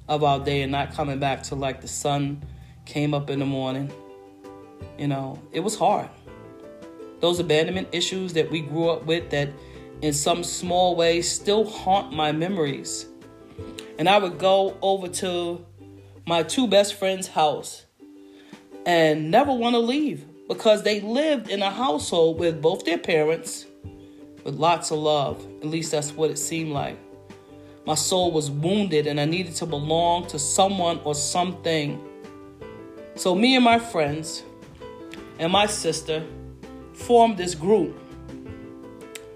of 0.08 0.24
our 0.24 0.40
day 0.40 0.62
and 0.62 0.72
not 0.72 0.94
coming 0.94 1.20
back 1.20 1.44
till 1.44 1.58
like 1.58 1.82
the 1.82 1.88
sun 1.88 2.44
came 2.86 3.14
up 3.14 3.30
in 3.30 3.40
the 3.40 3.46
morning. 3.46 3.92
You 4.98 5.08
know, 5.08 5.42
it 5.52 5.62
was 5.62 5.78
hard. 5.78 6.10
Those 7.20 7.40
abandonment 7.40 7.90
issues 7.92 8.34
that 8.34 8.50
we 8.50 8.62
grew 8.62 8.90
up 8.90 9.06
with 9.06 9.30
that 9.32 9.50
in 10.02 10.14
some 10.14 10.44
small 10.44 10.96
way 10.96 11.22
still 11.22 11.66
haunt 11.66 12.14
my 12.14 12.32
memories. 12.32 13.08
And 14.00 14.10
I 14.10 14.18
would 14.18 14.40
go 14.40 14.78
over 14.82 15.08
to 15.08 15.66
my 16.26 16.44
two 16.44 16.68
best 16.68 16.96
friends' 16.96 17.28
house 17.28 17.86
and 18.86 19.30
never 19.30 19.54
want 19.54 19.76
to 19.76 19.80
leave 19.80 20.26
because 20.52 20.84
they 20.84 21.00
lived 21.00 21.48
in 21.48 21.62
a 21.62 21.72
household 21.72 22.38
with 22.38 22.62
both 22.62 22.84
their 22.84 22.98
parents 22.98 23.66
with 24.44 24.54
lots 24.56 24.92
of 24.92 24.98
love. 24.98 25.42
At 25.62 25.68
least 25.68 25.92
that's 25.92 26.12
what 26.12 26.30
it 26.30 26.38
seemed 26.38 26.74
like. 26.74 27.00
My 27.86 27.96
soul 27.96 28.34
was 28.34 28.52
wounded 28.52 29.08
and 29.08 29.18
I 29.18 29.24
needed 29.24 29.56
to 29.56 29.66
belong 29.66 30.28
to 30.28 30.38
someone 30.38 31.00
or 31.06 31.16
something. 31.16 32.06
So, 33.16 33.34
me 33.34 33.56
and 33.56 33.64
my 33.64 33.80
friends 33.80 34.44
and 35.40 35.54
my 35.54 35.68
sister 35.68 36.22
formed 36.96 37.38
this 37.38 37.56
group 37.56 37.98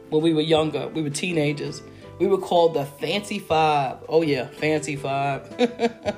when 0.09 0.21
we 0.21 0.33
were 0.33 0.41
younger. 0.41 0.89
We 0.89 1.01
were 1.01 1.09
teenagers. 1.09 1.81
We 2.19 2.27
were 2.27 2.39
called 2.39 2.73
the 2.73 2.83
Fancy 2.83 3.39
Five. 3.39 3.99
Oh, 4.09 4.21
yeah, 4.21 4.47
Fancy 4.47 4.97
Five. 4.97 5.49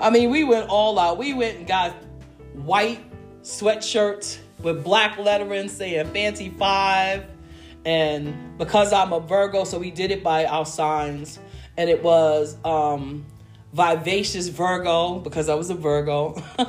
I 0.00 0.10
mean, 0.10 0.30
we 0.30 0.42
went 0.42 0.68
all 0.68 0.98
out. 0.98 1.16
We 1.16 1.32
went 1.32 1.58
and 1.58 1.66
got 1.68 1.92
white 2.54 3.05
sweatshirts 3.46 4.38
with 4.60 4.82
black 4.82 5.18
lettering 5.18 5.68
saying 5.68 6.08
Fancy 6.08 6.50
Five 6.50 7.24
and 7.86 8.58
because 8.58 8.92
I'm 8.92 9.12
a 9.12 9.20
Virgo, 9.20 9.62
so 9.62 9.78
we 9.78 9.92
did 9.92 10.10
it 10.10 10.24
by 10.24 10.44
our 10.44 10.66
signs, 10.66 11.38
and 11.76 11.88
it 11.88 12.02
was 12.02 12.56
um, 12.64 13.24
vivacious 13.72 14.48
Virgo 14.48 15.20
because 15.20 15.48
I 15.48 15.54
was 15.54 15.70
a 15.70 15.74
Virgo. 15.76 16.34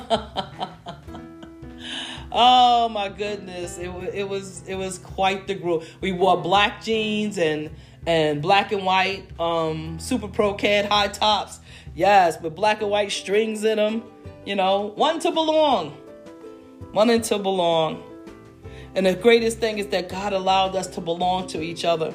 oh 2.30 2.88
my 2.88 3.08
goodness, 3.08 3.78
it, 3.78 3.88
it 4.14 4.28
was 4.28 4.62
it 4.68 4.76
was 4.76 4.98
quite 4.98 5.48
the 5.48 5.56
group. 5.56 5.82
We 6.00 6.12
wore 6.12 6.40
black 6.40 6.84
jeans 6.84 7.36
and 7.36 7.70
and 8.06 8.40
black 8.40 8.70
and 8.70 8.84
white 8.86 9.24
um, 9.40 9.98
super 9.98 10.28
Pro-Keds 10.28 10.86
high 10.88 11.08
tops. 11.08 11.58
Yes, 11.96 12.40
with 12.40 12.54
black 12.54 12.80
and 12.80 12.92
white 12.92 13.10
strings 13.10 13.64
in 13.64 13.78
them. 13.78 14.04
You 14.46 14.54
know, 14.54 14.92
one 14.94 15.18
to 15.20 15.32
belong, 15.32 15.98
wanting 16.92 17.22
to 17.22 17.38
belong. 17.38 18.02
And 18.94 19.06
the 19.06 19.14
greatest 19.14 19.58
thing 19.58 19.78
is 19.78 19.86
that 19.88 20.08
God 20.08 20.32
allowed 20.32 20.74
us 20.74 20.86
to 20.88 21.00
belong 21.00 21.46
to 21.48 21.62
each 21.62 21.84
other, 21.84 22.12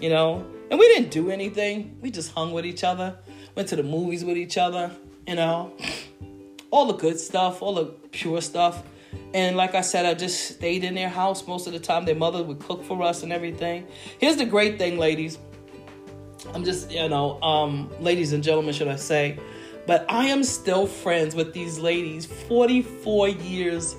you 0.00 0.10
know. 0.10 0.46
And 0.70 0.78
we 0.78 0.86
didn't 0.88 1.10
do 1.10 1.30
anything. 1.30 1.96
We 2.00 2.10
just 2.10 2.32
hung 2.32 2.52
with 2.52 2.64
each 2.64 2.84
other, 2.84 3.18
went 3.56 3.68
to 3.70 3.76
the 3.76 3.82
movies 3.82 4.24
with 4.24 4.36
each 4.36 4.56
other, 4.58 4.90
you 5.26 5.34
know. 5.34 5.72
All 6.70 6.86
the 6.86 6.94
good 6.94 7.18
stuff, 7.18 7.62
all 7.62 7.74
the 7.74 7.86
pure 8.12 8.40
stuff. 8.40 8.84
And 9.34 9.56
like 9.56 9.74
I 9.74 9.80
said, 9.80 10.06
I 10.06 10.14
just 10.14 10.54
stayed 10.54 10.84
in 10.84 10.94
their 10.94 11.08
house 11.08 11.44
most 11.44 11.66
of 11.66 11.72
the 11.72 11.80
time. 11.80 12.04
Their 12.04 12.14
mother 12.14 12.44
would 12.44 12.60
cook 12.60 12.84
for 12.84 13.02
us 13.02 13.24
and 13.24 13.32
everything. 13.32 13.88
Here's 14.18 14.36
the 14.36 14.46
great 14.46 14.78
thing, 14.78 14.96
ladies. 14.96 15.36
I'm 16.54 16.64
just, 16.64 16.90
you 16.90 17.08
know, 17.08 17.40
um, 17.42 17.90
ladies 18.00 18.32
and 18.32 18.42
gentlemen, 18.42 18.72
should 18.72 18.86
I 18.86 18.94
say. 18.96 19.38
But 19.86 20.04
I 20.08 20.26
am 20.26 20.44
still 20.44 20.86
friends 20.86 21.34
with 21.34 21.52
these 21.52 21.78
ladies 21.78 22.26
44 22.26 23.28
years 23.28 23.96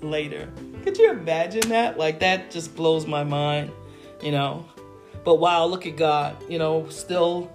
later. 0.00 0.50
Could 0.82 0.98
you 0.98 1.10
imagine 1.10 1.68
that? 1.70 1.98
Like 1.98 2.20
that 2.20 2.50
just 2.50 2.74
blows 2.76 3.06
my 3.06 3.24
mind, 3.24 3.70
you 4.22 4.32
know. 4.32 4.66
But 5.24 5.36
wow, 5.36 5.64
look 5.66 5.86
at 5.86 5.96
God, 5.96 6.36
you 6.48 6.58
know, 6.58 6.88
still 6.88 7.50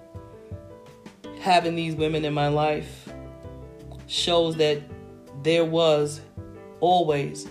having 1.39 1.75
these 1.75 1.95
women 1.95 2.25
in 2.25 2.33
my 2.33 2.47
life 2.47 3.09
shows 4.07 4.55
that 4.55 4.81
there 5.43 5.65
was 5.65 6.21
always 6.79 7.47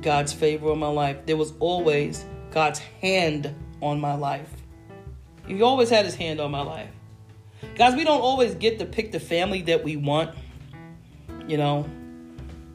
God's 0.00 0.32
favor 0.32 0.70
on 0.70 0.78
my 0.78 0.88
life. 0.88 1.18
There 1.26 1.36
was 1.36 1.52
always 1.58 2.24
God's 2.50 2.78
hand 2.78 3.54
on 3.80 4.00
my 4.00 4.14
life. 4.14 4.50
He 5.46 5.62
always 5.62 5.90
had 5.90 6.04
his 6.04 6.14
hand 6.14 6.40
on 6.40 6.50
my 6.50 6.62
life. 6.62 6.90
Guys, 7.74 7.94
we 7.94 8.04
don't 8.04 8.20
always 8.20 8.54
get 8.54 8.78
to 8.78 8.84
pick 8.84 9.12
the 9.12 9.20
family 9.20 9.62
that 9.62 9.82
we 9.82 9.96
want. 9.96 10.34
You 11.46 11.56
know, 11.56 11.88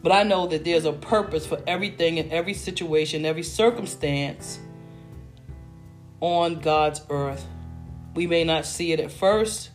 but 0.04 0.12
I 0.12 0.24
know 0.24 0.48
that 0.48 0.64
there's 0.64 0.86
a 0.86 0.94
purpose 0.94 1.46
for 1.46 1.62
everything 1.68 2.18
in 2.18 2.32
every 2.32 2.54
situation, 2.54 3.26
every 3.26 3.44
circumstance 3.44 4.60
on 6.20 6.60
God's 6.60 7.02
earth. 7.10 7.46
We 8.16 8.28
may 8.28 8.44
not 8.44 8.66
see 8.66 8.92
it 8.92 9.00
at 9.00 9.12
first, 9.12 9.70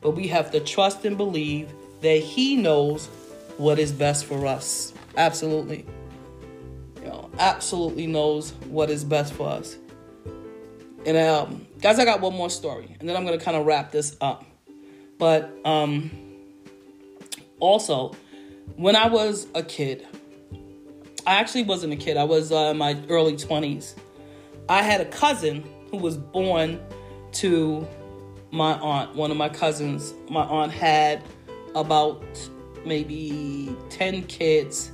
but 0.00 0.10
we 0.12 0.28
have 0.28 0.50
to 0.52 0.60
trust 0.60 1.04
and 1.04 1.16
believe 1.16 1.72
that 2.00 2.18
He 2.18 2.56
knows 2.56 3.06
what 3.56 3.78
is 3.78 3.92
best 3.92 4.24
for 4.24 4.46
us. 4.46 4.92
Absolutely. 5.16 5.86
You 7.02 7.08
know, 7.08 7.30
absolutely 7.38 8.06
knows 8.06 8.50
what 8.68 8.90
is 8.90 9.04
best 9.04 9.32
for 9.34 9.48
us. 9.48 9.76
And 11.06 11.16
um, 11.16 11.66
guys, 11.80 11.98
I 11.98 12.04
got 12.04 12.20
one 12.20 12.34
more 12.34 12.50
story, 12.50 12.96
and 12.98 13.08
then 13.08 13.16
I'm 13.16 13.24
gonna 13.24 13.38
kind 13.38 13.56
of 13.56 13.66
wrap 13.66 13.92
this 13.92 14.16
up. 14.20 14.44
But 15.18 15.56
um, 15.64 16.10
also, 17.60 18.14
when 18.76 18.96
I 18.96 19.08
was 19.08 19.46
a 19.54 19.62
kid, 19.62 20.06
I 21.26 21.36
actually 21.36 21.64
wasn't 21.64 21.92
a 21.92 21.96
kid, 21.96 22.16
I 22.16 22.24
was 22.24 22.52
uh, 22.52 22.70
in 22.72 22.78
my 22.78 23.00
early 23.08 23.34
20s. 23.34 23.94
I 24.68 24.82
had 24.82 25.00
a 25.00 25.06
cousin 25.06 25.64
who 25.90 25.96
was 25.96 26.16
born 26.16 26.80
to 27.32 27.86
my 28.50 28.74
aunt, 28.74 29.14
one 29.14 29.30
of 29.30 29.36
my 29.36 29.48
cousins. 29.48 30.14
My 30.28 30.44
aunt 30.44 30.72
had 30.72 31.22
about 31.74 32.22
maybe 32.84 33.74
10 33.90 34.24
kids 34.24 34.92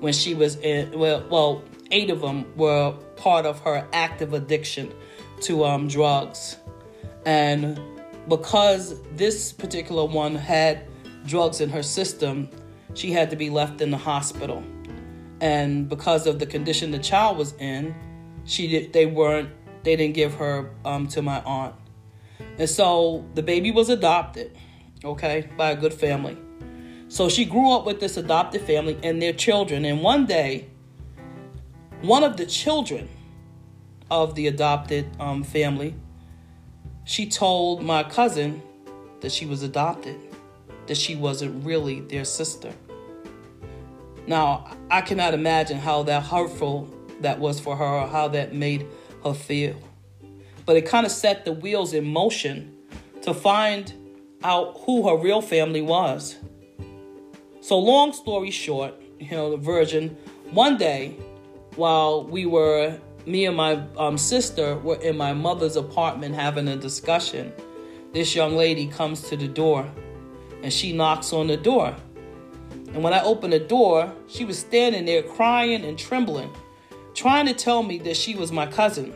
when 0.00 0.12
she 0.12 0.34
was 0.34 0.56
in, 0.56 0.98
well, 0.98 1.24
well, 1.30 1.62
eight 1.90 2.10
of 2.10 2.20
them 2.20 2.46
were 2.56 2.92
part 3.16 3.46
of 3.46 3.60
her 3.60 3.86
active 3.92 4.32
addiction 4.32 4.92
to 5.40 5.64
um, 5.64 5.88
drugs. 5.88 6.56
And 7.24 7.78
because 8.28 9.00
this 9.16 9.52
particular 9.52 10.04
one 10.04 10.34
had 10.34 10.86
drugs 11.26 11.60
in 11.60 11.68
her 11.70 11.82
system, 11.82 12.48
she 12.94 13.12
had 13.12 13.30
to 13.30 13.36
be 13.36 13.50
left 13.50 13.80
in 13.80 13.90
the 13.90 13.96
hospital. 13.96 14.62
And 15.40 15.88
because 15.88 16.26
of 16.26 16.38
the 16.38 16.46
condition 16.46 16.90
the 16.90 16.98
child 16.98 17.36
was 17.36 17.54
in, 17.54 17.94
she 18.44 18.68
did, 18.68 18.92
they 18.92 19.06
weren't 19.06 19.50
they 19.82 19.96
didn't 19.96 20.14
give 20.14 20.34
her 20.34 20.70
um, 20.84 21.08
to 21.08 21.22
my 21.22 21.40
aunt. 21.42 21.74
And 22.58 22.68
so 22.68 23.24
the 23.34 23.42
baby 23.42 23.70
was 23.72 23.88
adopted, 23.88 24.56
okay, 25.04 25.48
by 25.56 25.70
a 25.70 25.76
good 25.76 25.92
family. 25.92 26.36
So 27.08 27.28
she 27.28 27.44
grew 27.44 27.72
up 27.72 27.84
with 27.84 28.00
this 28.00 28.16
adopted 28.16 28.62
family 28.62 28.98
and 29.02 29.20
their 29.20 29.32
children. 29.32 29.84
And 29.84 30.00
one 30.02 30.26
day, 30.26 30.68
one 32.00 32.24
of 32.24 32.36
the 32.36 32.46
children 32.46 33.08
of 34.10 34.34
the 34.34 34.46
adopted 34.46 35.08
um, 35.18 35.42
family, 35.42 35.94
she 37.04 37.28
told 37.28 37.82
my 37.82 38.02
cousin 38.02 38.62
that 39.20 39.32
she 39.32 39.46
was 39.46 39.62
adopted, 39.62 40.18
that 40.86 40.96
she 40.96 41.16
wasn't 41.16 41.64
really 41.64 42.00
their 42.00 42.24
sister. 42.24 42.72
Now, 44.26 44.76
I 44.90 45.00
cannot 45.00 45.34
imagine 45.34 45.78
how 45.78 46.04
that 46.04 46.22
hurtful 46.22 46.88
that 47.20 47.38
was 47.38 47.58
for 47.58 47.76
her 47.76 47.84
or 47.84 48.06
how 48.06 48.28
that 48.28 48.54
made 48.54 48.86
her 49.24 49.34
feel. 49.34 49.76
But 50.64 50.76
it 50.76 50.86
kind 50.86 51.06
of 51.06 51.12
set 51.12 51.44
the 51.44 51.52
wheels 51.52 51.92
in 51.92 52.04
motion 52.04 52.76
to 53.22 53.34
find 53.34 53.92
out 54.44 54.80
who 54.84 55.08
her 55.08 55.16
real 55.16 55.40
family 55.40 55.82
was. 55.82 56.36
So, 57.60 57.78
long 57.78 58.12
story 58.12 58.50
short, 58.50 58.94
you 59.18 59.30
know, 59.30 59.50
the 59.50 59.56
virgin, 59.56 60.16
one 60.50 60.76
day 60.76 61.16
while 61.76 62.24
we 62.24 62.44
were, 62.46 62.98
me 63.26 63.46
and 63.46 63.56
my 63.56 63.82
um, 63.96 64.18
sister 64.18 64.76
were 64.78 64.96
in 64.96 65.16
my 65.16 65.32
mother's 65.32 65.76
apartment 65.76 66.34
having 66.34 66.68
a 66.68 66.76
discussion, 66.76 67.52
this 68.12 68.34
young 68.34 68.56
lady 68.56 68.86
comes 68.86 69.28
to 69.28 69.36
the 69.36 69.48
door 69.48 69.90
and 70.62 70.72
she 70.72 70.92
knocks 70.92 71.32
on 71.32 71.46
the 71.46 71.56
door. 71.56 71.94
And 72.88 73.02
when 73.02 73.14
I 73.14 73.22
opened 73.22 73.52
the 73.52 73.58
door, 73.58 74.12
she 74.28 74.44
was 74.44 74.58
standing 74.58 75.06
there 75.06 75.22
crying 75.22 75.84
and 75.84 75.98
trembling, 75.98 76.50
trying 77.14 77.46
to 77.46 77.54
tell 77.54 77.82
me 77.82 77.98
that 77.98 78.16
she 78.16 78.34
was 78.34 78.52
my 78.52 78.66
cousin. 78.66 79.14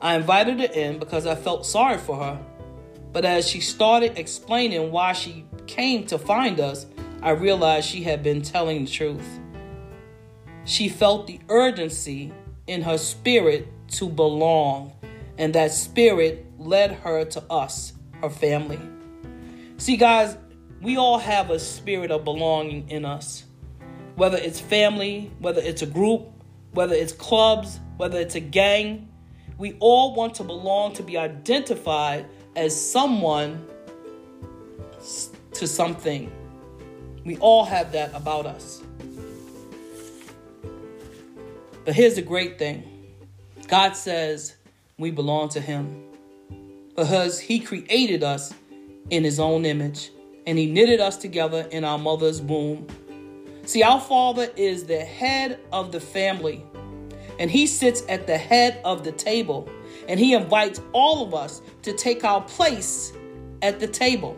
I 0.00 0.14
invited 0.14 0.60
her 0.60 0.72
in 0.72 0.98
because 0.98 1.26
I 1.26 1.34
felt 1.34 1.66
sorry 1.66 1.98
for 1.98 2.16
her. 2.16 2.38
But 3.12 3.24
as 3.24 3.48
she 3.48 3.60
started 3.60 4.18
explaining 4.18 4.92
why 4.92 5.12
she 5.12 5.44
came 5.66 6.06
to 6.06 6.18
find 6.18 6.60
us, 6.60 6.86
I 7.22 7.30
realized 7.30 7.88
she 7.88 8.04
had 8.04 8.22
been 8.22 8.42
telling 8.42 8.84
the 8.84 8.90
truth. 8.90 9.40
She 10.64 10.88
felt 10.88 11.26
the 11.26 11.40
urgency 11.48 12.32
in 12.68 12.82
her 12.82 12.98
spirit 12.98 13.66
to 13.88 14.08
belong, 14.08 14.92
and 15.38 15.54
that 15.54 15.72
spirit 15.72 16.46
led 16.58 16.92
her 16.92 17.24
to 17.24 17.42
us, 17.50 17.94
her 18.20 18.30
family. 18.30 18.78
See, 19.78 19.96
guys, 19.96 20.36
we 20.80 20.96
all 20.96 21.18
have 21.18 21.50
a 21.50 21.58
spirit 21.58 22.10
of 22.10 22.24
belonging 22.24 22.88
in 22.90 23.04
us. 23.04 23.44
Whether 24.14 24.36
it's 24.36 24.60
family, 24.60 25.30
whether 25.38 25.60
it's 25.60 25.82
a 25.82 25.86
group, 25.86 26.28
whether 26.72 26.94
it's 26.94 27.12
clubs, 27.12 27.80
whether 27.96 28.20
it's 28.20 28.34
a 28.34 28.40
gang, 28.40 29.08
we 29.56 29.76
all 29.80 30.14
want 30.14 30.34
to 30.36 30.44
belong 30.44 30.92
to 30.94 31.02
be 31.02 31.16
identified 31.16 32.26
as 32.54 32.78
someone 32.78 33.66
to 35.52 35.66
something. 35.66 36.30
We 37.24 37.36
all 37.38 37.64
have 37.64 37.92
that 37.92 38.14
about 38.14 38.46
us. 38.46 38.82
But 41.88 41.94
here's 41.94 42.16
the 42.16 42.20
great 42.22 42.58
thing 42.58 42.84
God 43.66 43.96
says 43.96 44.56
we 44.98 45.10
belong 45.10 45.48
to 45.48 45.60
Him 45.62 46.04
because 46.94 47.40
He 47.40 47.60
created 47.60 48.22
us 48.22 48.52
in 49.08 49.24
His 49.24 49.40
own 49.40 49.64
image 49.64 50.10
and 50.46 50.58
He 50.58 50.66
knitted 50.66 51.00
us 51.00 51.16
together 51.16 51.66
in 51.70 51.84
our 51.84 51.96
mother's 51.96 52.42
womb. 52.42 52.86
See, 53.64 53.82
our 53.82 54.02
Father 54.02 54.50
is 54.54 54.84
the 54.84 55.00
head 55.00 55.60
of 55.72 55.90
the 55.90 55.98
family 55.98 56.62
and 57.38 57.50
he 57.50 57.66
sits 57.66 58.02
at 58.10 58.26
the 58.26 58.36
head 58.36 58.82
of 58.84 59.02
the 59.02 59.12
table 59.12 59.66
and 60.08 60.20
he 60.20 60.34
invites 60.34 60.82
all 60.92 61.24
of 61.24 61.32
us 61.32 61.62
to 61.84 61.94
take 61.94 62.22
our 62.22 62.42
place 62.42 63.14
at 63.62 63.80
the 63.80 63.88
table 63.88 64.36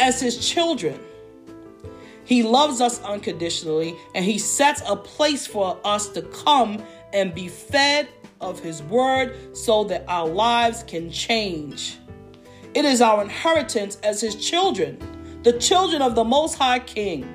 as 0.00 0.20
his 0.20 0.44
children. 0.44 0.98
He 2.24 2.42
loves 2.42 2.80
us 2.80 3.00
unconditionally 3.02 3.96
and 4.14 4.24
he 4.24 4.38
sets 4.38 4.82
a 4.86 4.96
place 4.96 5.46
for 5.46 5.78
us 5.84 6.08
to 6.10 6.22
come 6.22 6.82
and 7.12 7.34
be 7.34 7.48
fed 7.48 8.08
of 8.40 8.60
his 8.60 8.82
word 8.82 9.56
so 9.56 9.84
that 9.84 10.04
our 10.08 10.26
lives 10.26 10.82
can 10.84 11.10
change. 11.10 11.98
It 12.74 12.84
is 12.84 13.00
our 13.00 13.22
inheritance 13.22 13.96
as 14.02 14.20
his 14.20 14.34
children, 14.34 14.98
the 15.42 15.52
children 15.52 16.02
of 16.02 16.14
the 16.14 16.24
Most 16.24 16.56
High 16.56 16.80
King, 16.80 17.28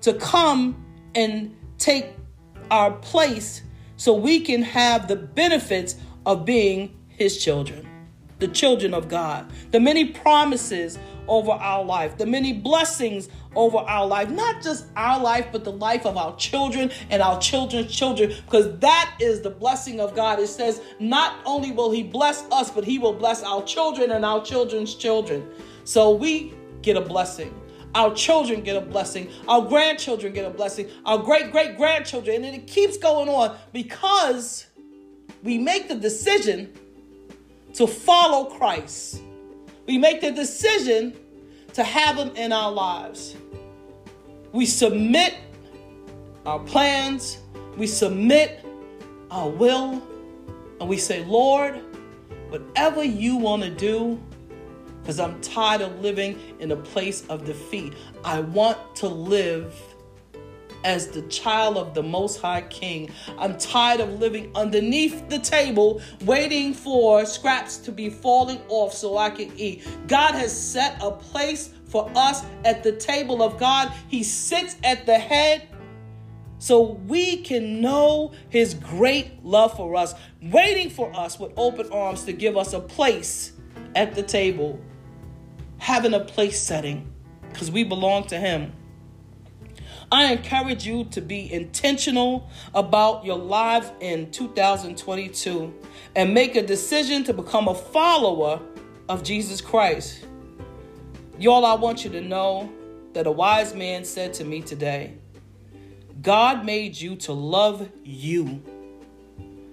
to 0.00 0.14
come 0.14 0.84
and 1.14 1.54
take 1.78 2.06
our 2.70 2.90
place 2.90 3.62
so 3.96 4.14
we 4.14 4.40
can 4.40 4.62
have 4.62 5.06
the 5.06 5.16
benefits 5.16 5.96
of 6.26 6.44
being 6.44 6.96
his 7.08 7.42
children, 7.42 7.86
the 8.38 8.48
children 8.48 8.94
of 8.94 9.08
God, 9.08 9.50
the 9.70 9.78
many 9.78 10.06
promises 10.06 10.98
over 11.28 11.52
our 11.52 11.84
life, 11.84 12.16
the 12.18 12.26
many 12.26 12.52
blessings 12.52 13.28
over 13.54 13.78
our 13.78 14.06
life, 14.06 14.30
not 14.30 14.62
just 14.62 14.86
our 14.96 15.20
life, 15.20 15.46
but 15.52 15.64
the 15.64 15.72
life 15.72 16.06
of 16.06 16.16
our 16.16 16.34
children 16.36 16.90
and 17.10 17.22
our 17.22 17.40
children's 17.40 17.94
children, 17.94 18.32
because 18.44 18.78
that 18.78 19.14
is 19.20 19.40
the 19.40 19.50
blessing 19.50 20.00
of 20.00 20.14
God. 20.14 20.38
It 20.38 20.48
says, 20.48 20.80
not 20.98 21.36
only 21.44 21.72
will 21.72 21.90
He 21.90 22.02
bless 22.02 22.42
us, 22.50 22.70
but 22.70 22.84
He 22.84 22.98
will 22.98 23.12
bless 23.12 23.42
our 23.42 23.62
children 23.64 24.10
and 24.10 24.24
our 24.24 24.42
children's 24.44 24.94
children. 24.94 25.48
So 25.84 26.12
we 26.12 26.54
get 26.82 26.96
a 26.96 27.00
blessing. 27.00 27.54
Our 27.94 28.14
children 28.14 28.62
get 28.62 28.76
a 28.76 28.80
blessing. 28.80 29.30
Our 29.48 29.68
grandchildren 29.68 30.32
get 30.32 30.46
a 30.46 30.50
blessing. 30.50 30.88
Our 31.04 31.18
great 31.18 31.52
great 31.52 31.76
grandchildren. 31.76 32.44
And 32.44 32.56
it 32.56 32.66
keeps 32.66 32.96
going 32.96 33.28
on 33.28 33.56
because 33.72 34.66
we 35.42 35.58
make 35.58 35.88
the 35.88 35.96
decision 35.96 36.72
to 37.74 37.86
follow 37.86 38.46
Christ. 38.46 39.20
We 39.86 39.98
make 39.98 40.20
the 40.20 40.30
decision 40.30 41.14
to 41.74 41.82
have 41.82 42.16
Him 42.16 42.30
in 42.36 42.52
our 42.52 42.70
lives. 42.70 43.36
We 44.52 44.66
submit 44.66 45.34
our 46.44 46.58
plans, 46.60 47.38
we 47.76 47.86
submit 47.86 48.64
our 49.30 49.48
will, 49.48 50.02
and 50.80 50.88
we 50.88 50.98
say, 50.98 51.24
Lord, 51.24 51.80
whatever 52.48 53.02
you 53.02 53.36
want 53.36 53.62
to 53.62 53.70
do, 53.70 54.20
because 55.00 55.18
I'm 55.18 55.40
tired 55.40 55.80
of 55.80 56.00
living 56.00 56.38
in 56.60 56.72
a 56.72 56.76
place 56.76 57.24
of 57.28 57.44
defeat. 57.44 57.94
I 58.24 58.40
want 58.40 58.78
to 58.96 59.08
live 59.08 59.74
as 60.84 61.08
the 61.08 61.22
child 61.22 61.76
of 61.76 61.94
the 61.94 62.02
Most 62.02 62.40
High 62.40 62.62
King. 62.62 63.10
I'm 63.38 63.56
tired 63.58 64.00
of 64.00 64.18
living 64.20 64.50
underneath 64.54 65.28
the 65.28 65.38
table, 65.38 66.00
waiting 66.24 66.74
for 66.74 67.24
scraps 67.26 67.76
to 67.78 67.92
be 67.92 68.10
falling 68.10 68.60
off 68.68 68.92
so 68.94 69.16
I 69.16 69.30
can 69.30 69.52
eat. 69.56 69.86
God 70.08 70.34
has 70.34 70.52
set 70.52 71.02
a 71.02 71.10
place 71.10 71.70
for 71.86 72.10
us 72.14 72.44
at 72.64 72.82
the 72.82 72.92
table 72.92 73.42
of 73.42 73.58
God. 73.58 73.92
He 74.08 74.22
sits 74.22 74.76
at 74.82 75.06
the 75.06 75.18
head 75.18 75.68
so 76.58 76.92
we 77.06 77.38
can 77.38 77.80
know 77.80 78.32
his 78.48 78.74
great 78.74 79.44
love 79.44 79.76
for 79.76 79.96
us, 79.96 80.14
waiting 80.40 80.90
for 80.90 81.14
us 81.16 81.38
with 81.38 81.52
open 81.56 81.90
arms 81.90 82.24
to 82.24 82.32
give 82.32 82.56
us 82.56 82.72
a 82.72 82.80
place 82.80 83.52
at 83.94 84.14
the 84.14 84.22
table 84.22 84.80
having 85.82 86.14
a 86.14 86.20
place 86.20 86.60
setting 86.60 87.12
because 87.50 87.68
we 87.68 87.82
belong 87.82 88.24
to 88.24 88.38
Him. 88.38 88.72
I 90.12 90.30
encourage 90.30 90.86
you 90.86 91.04
to 91.04 91.22
be 91.22 91.50
intentional 91.50 92.50
about 92.74 93.24
your 93.24 93.38
life 93.38 93.90
in 94.00 94.30
2022 94.30 95.72
and 96.14 96.34
make 96.34 96.54
a 96.54 96.60
decision 96.60 97.24
to 97.24 97.32
become 97.32 97.66
a 97.66 97.74
follower 97.74 98.60
of 99.08 99.22
Jesus 99.22 99.62
Christ. 99.62 100.26
Y'all, 101.38 101.64
I 101.64 101.72
want 101.72 102.04
you 102.04 102.10
to 102.10 102.20
know 102.20 102.70
that 103.14 103.26
a 103.26 103.30
wise 103.30 103.74
man 103.74 104.04
said 104.04 104.34
to 104.34 104.44
me 104.44 104.60
today 104.60 105.16
God 106.20 106.66
made 106.66 107.00
you 107.00 107.16
to 107.16 107.32
love 107.32 107.88
you. 108.04 108.62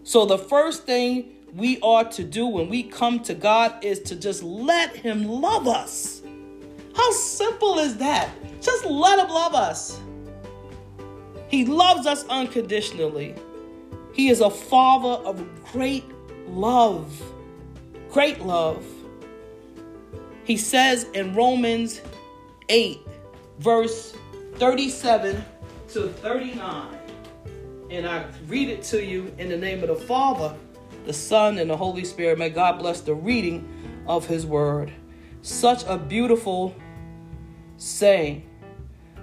So 0.04 0.26
the 0.26 0.38
first 0.38 0.86
thing 0.86 1.34
we 1.54 1.82
are 1.82 2.06
to 2.12 2.24
do 2.24 2.48
when 2.48 2.70
we 2.70 2.84
come 2.84 3.20
to 3.24 3.34
God 3.34 3.84
is 3.84 4.00
to 4.04 4.16
just 4.16 4.42
let 4.42 4.96
Him 4.96 5.26
love 5.26 5.68
us. 5.68 6.22
How 6.96 7.12
simple 7.12 7.80
is 7.80 7.98
that? 7.98 8.30
Just 8.62 8.86
let 8.86 9.20
Him 9.20 9.28
love 9.28 9.54
us. 9.54 10.00
He 11.50 11.66
loves 11.66 12.06
us 12.06 12.26
unconditionally. 12.28 13.36
He 14.14 14.30
is 14.30 14.42
a 14.42 14.50
father 14.50 15.24
of 15.26 15.44
great 15.72 16.06
love. 16.48 17.22
Great 18.12 18.42
love. 18.42 18.86
He 20.44 20.58
says 20.58 21.06
in 21.14 21.36
Romans 21.36 22.02
8, 22.70 23.00
verse 23.60 24.16
37 24.56 25.44
to 25.90 26.10
39, 26.10 26.98
and 27.92 28.08
I 28.08 28.26
read 28.48 28.70
it 28.70 28.84
to 28.84 29.04
you 29.04 29.34
in 29.38 29.50
the 29.50 29.58
name 29.58 29.82
of 29.84 29.90
the 29.90 29.96
Father 29.96 30.56
the 31.06 31.14
Son, 31.14 31.58
and 31.58 31.70
the 31.70 31.76
Holy 31.76 32.06
Spirit. 32.06 32.38
May 32.38 32.50
God 32.50 32.78
bless 32.78 33.02
the 33.02 33.16
reading 33.16 34.04
of 34.08 34.28
His 34.28 34.46
Word. 34.46 34.94
Such 35.42 35.84
a 35.88 35.98
beautiful 35.98 36.76
saying, 37.78 38.48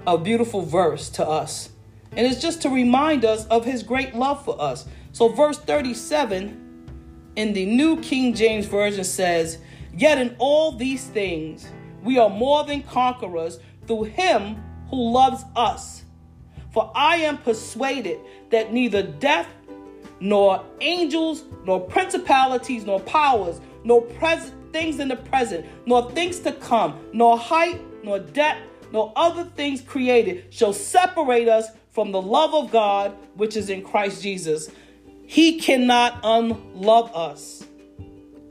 a 0.05 0.19
beautiful 0.19 0.62
verse 0.62 1.09
to 1.11 1.27
us. 1.27 1.71
And 2.16 2.26
it's 2.26 2.40
just 2.40 2.62
to 2.62 2.70
remind 2.70 3.24
us 3.24 3.46
of 3.46 3.64
His 3.64 3.83
great 3.83 4.14
love 4.14 4.44
for 4.44 4.61
us. 4.61 4.87
So, 5.12 5.29
verse 5.29 5.59
37 5.59 6.62
in 7.37 7.52
the 7.52 7.66
New 7.66 8.00
King 8.00 8.35
James 8.35 8.66
Version 8.66 9.05
says, 9.05 9.59
Yet 9.96 10.18
in 10.18 10.35
all 10.38 10.72
these 10.72 11.05
things 11.07 11.68
we 12.02 12.18
are 12.18 12.31
more 12.31 12.64
than 12.64 12.83
conquerors 12.83 13.59
through 13.87 14.05
Him 14.05 14.57
who 14.90 15.12
loves 15.12 15.44
us. 15.55 16.05
For 16.72 16.90
I 16.94 17.16
am 17.16 17.38
persuaded 17.38 18.18
that 18.50 18.72
neither 18.72 19.02
death, 19.02 19.48
nor 20.20 20.64
angels, 20.81 21.44
nor 21.64 21.81
principalities, 21.81 22.85
nor 22.85 23.00
powers, 23.00 23.61
nor 23.85 24.02
pres- 24.02 24.52
things 24.72 25.00
in 25.00 25.09
the 25.09 25.16
present, 25.16 25.66
nor 25.87 26.11
things 26.11 26.38
to 26.40 26.52
come, 26.52 26.98
nor 27.12 27.38
height, 27.38 27.81
nor 28.02 28.18
depth, 28.18 28.61
nor 28.92 29.12
other 29.16 29.44
things 29.44 29.81
created 29.81 30.44
shall 30.50 30.72
separate 30.72 31.48
us 31.48 31.68
from 31.96 32.12
the 32.12 32.20
love 32.20 32.54
of 32.54 32.70
God 32.70 33.16
which 33.37 33.56
is 33.56 33.70
in 33.70 33.82
Christ 33.82 34.22
Jesus. 34.22 34.70
He 35.24 35.59
cannot 35.59 36.20
unlove 36.22 37.11
us. 37.16 37.64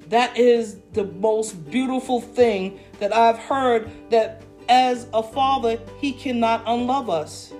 That 0.07 0.35
is 0.35 0.79
the 0.93 1.03
most 1.03 1.69
beautiful 1.69 2.21
thing 2.21 2.79
that 2.97 3.15
I've 3.15 3.37
heard 3.37 3.91
that 4.09 4.41
as 4.67 5.07
a 5.13 5.21
father, 5.21 5.79
he 5.99 6.11
cannot 6.11 6.63
unlove 6.65 7.07
us. 7.07 7.53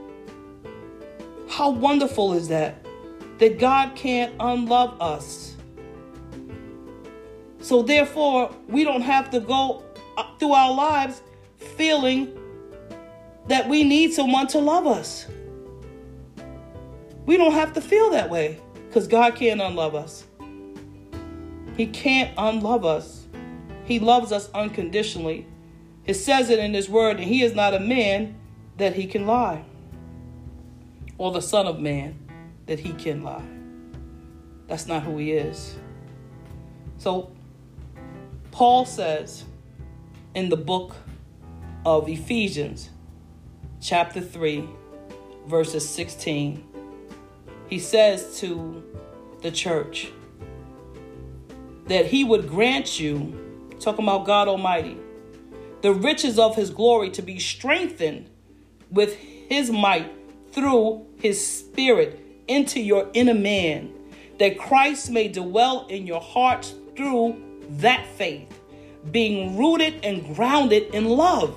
How 1.48 1.70
wonderful 1.70 2.34
is 2.34 2.48
that? 2.48 2.84
That 3.38 3.60
God 3.60 3.96
can't 3.96 4.34
unlove 4.40 5.00
us. 5.00 5.56
So, 7.60 7.84
therefore, 7.84 8.56
we 8.68 8.84
don't 8.84 9.04
have 9.04 9.30
to 9.30 9.40
go 9.40 9.84
uh, 10.18 10.36
through 10.40 10.54
our 10.54 10.74
lives 10.74 11.22
feeling 11.78 12.36
that 13.48 13.70
we 13.70 13.84
need 13.84 14.14
someone 14.14 14.48
to 14.48 14.58
love 14.58 14.88
us. 14.88 15.28
We 17.26 17.38
don't 17.38 17.54
have 17.54 17.74
to 17.74 17.82
feel 17.82 18.12
that 18.12 18.30
way 18.30 18.60
because 18.88 19.08
God 19.08 19.36
can't 19.36 19.62
unlove 19.62 19.96
us. 19.96 20.26
He 21.76 21.88
can't 21.88 22.32
unlove 22.38 22.86
us. 22.86 23.26
He 23.86 24.00
loves 24.00 24.32
us 24.32 24.50
unconditionally. 24.54 25.46
It 26.06 26.14
says 26.14 26.50
it 26.50 26.60
in 26.60 26.74
His 26.74 26.88
word, 26.88 27.18
and 27.18 27.26
He 27.26 27.42
is 27.42 27.54
not 27.54 27.74
a 27.74 27.80
man 27.80 28.36
that 28.78 28.94
He 28.94 29.08
can 29.08 29.26
lie, 29.26 29.64
or 31.18 31.32
the 31.32 31.42
Son 31.42 31.66
of 31.66 31.80
Man 31.80 32.18
that 32.68 32.80
He 32.80 32.94
can 32.94 33.24
lie. 33.24 33.46
That's 34.68 34.88
not 34.88 35.04
who 35.04 35.18
He 35.18 35.32
is. 35.32 35.76
So, 36.98 37.32
Paul 38.52 38.86
says 38.86 39.44
in 40.34 40.50
the 40.50 40.58
book 40.58 40.96
of 41.86 42.08
Ephesians, 42.08 42.90
chapter 43.82 44.22
3, 44.22 44.68
verses 45.48 45.88
16, 45.90 46.64
he 47.68 47.80
says 47.80 48.40
to 48.40 48.84
the 49.42 49.52
church 49.52 50.12
that 51.88 52.06
he 52.08 52.24
would 52.24 52.48
grant 52.48 53.00
you, 53.00 53.68
talking 53.80 54.06
about 54.06 54.26
God 54.26 54.48
Almighty, 54.48 54.98
the 55.82 55.94
riches 55.94 56.40
of 56.40 56.56
his 56.56 56.70
glory 56.70 57.10
to 57.12 57.22
be 57.22 57.40
strengthened 57.40 58.30
with 58.90 59.16
his 59.16 59.70
might 59.70 60.12
through 60.52 61.06
his 61.20 61.46
spirit 61.46 62.20
into 62.48 62.80
your 62.80 63.10
inner 63.14 63.34
man, 63.34 63.94
that 64.40 64.58
Christ 64.58 65.12
may 65.12 65.28
dwell 65.28 65.86
in 65.88 66.08
your 66.08 66.22
hearts 66.22 66.74
through 66.96 67.42
that 67.70 68.06
faith, 68.16 68.48
being 69.12 69.58
rooted 69.58 70.04
and 70.04 70.36
grounded 70.36 70.94
in 70.94 71.06
love, 71.06 71.56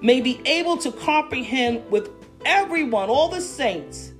may 0.00 0.20
be 0.20 0.40
able 0.46 0.76
to 0.78 0.92
comprehend 0.92 1.90
with 1.90 2.10
everyone, 2.44 3.08
all 3.08 3.28
the 3.28 3.40
saints, 3.40 4.12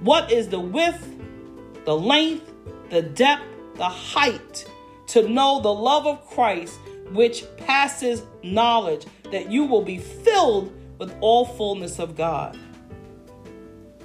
what 0.00 0.30
is 0.30 0.48
the 0.48 0.60
width, 0.60 1.16
the 1.84 1.96
length, 1.96 2.52
the 2.90 3.02
depth, 3.02 3.44
the 3.74 3.84
height, 3.84 4.64
to 5.08 5.28
know 5.28 5.60
the 5.60 5.72
love 5.72 6.06
of 6.06 6.28
Christ 6.30 6.78
which 7.12 7.44
passes 7.56 8.22
knowledge, 8.42 9.06
that 9.30 9.50
you 9.50 9.64
will 9.64 9.82
be 9.82 9.98
filled 9.98 10.72
with 10.98 11.14
all 11.20 11.44
fullness 11.44 11.98
of 11.98 12.16
God. 12.16 12.58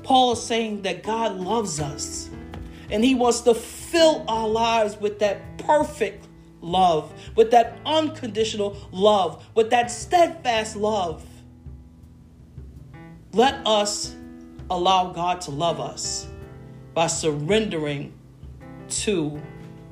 Paul 0.03 0.33
is 0.33 0.41
saying 0.41 0.81
that 0.83 1.03
God 1.03 1.35
loves 1.35 1.79
us 1.79 2.29
and 2.89 3.03
he 3.03 3.15
wants 3.15 3.41
to 3.41 3.53
fill 3.53 4.23
our 4.27 4.47
lives 4.47 4.97
with 4.97 5.19
that 5.19 5.57
perfect 5.57 6.27
love, 6.61 7.13
with 7.35 7.51
that 7.51 7.79
unconditional 7.85 8.77
love, 8.91 9.45
with 9.55 9.69
that 9.71 9.89
steadfast 9.89 10.75
love. 10.75 11.25
Let 13.35 13.65
us 13.65 14.15
allow 14.69 15.11
God 15.11 15.41
to 15.41 15.51
love 15.51 15.79
us 15.79 16.27
by 16.93 17.07
surrendering 17.07 18.13
to 18.89 19.41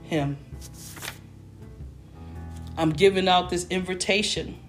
Him. 0.04 0.38
I'm 2.78 2.92
giving 2.92 3.28
out 3.28 3.50
this 3.50 3.66
invitation 3.70 4.60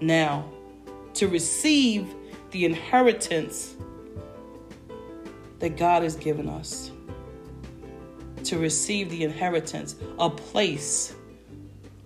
now 0.00 0.48
to 1.14 1.26
receive 1.26 2.14
the 2.52 2.64
inheritance 2.64 3.74
that 5.58 5.76
God 5.76 6.04
has 6.04 6.14
given 6.14 6.48
us. 6.48 6.92
To 8.44 8.58
receive 8.58 9.10
the 9.10 9.24
inheritance, 9.24 9.96
a 10.18 10.30
place 10.30 11.12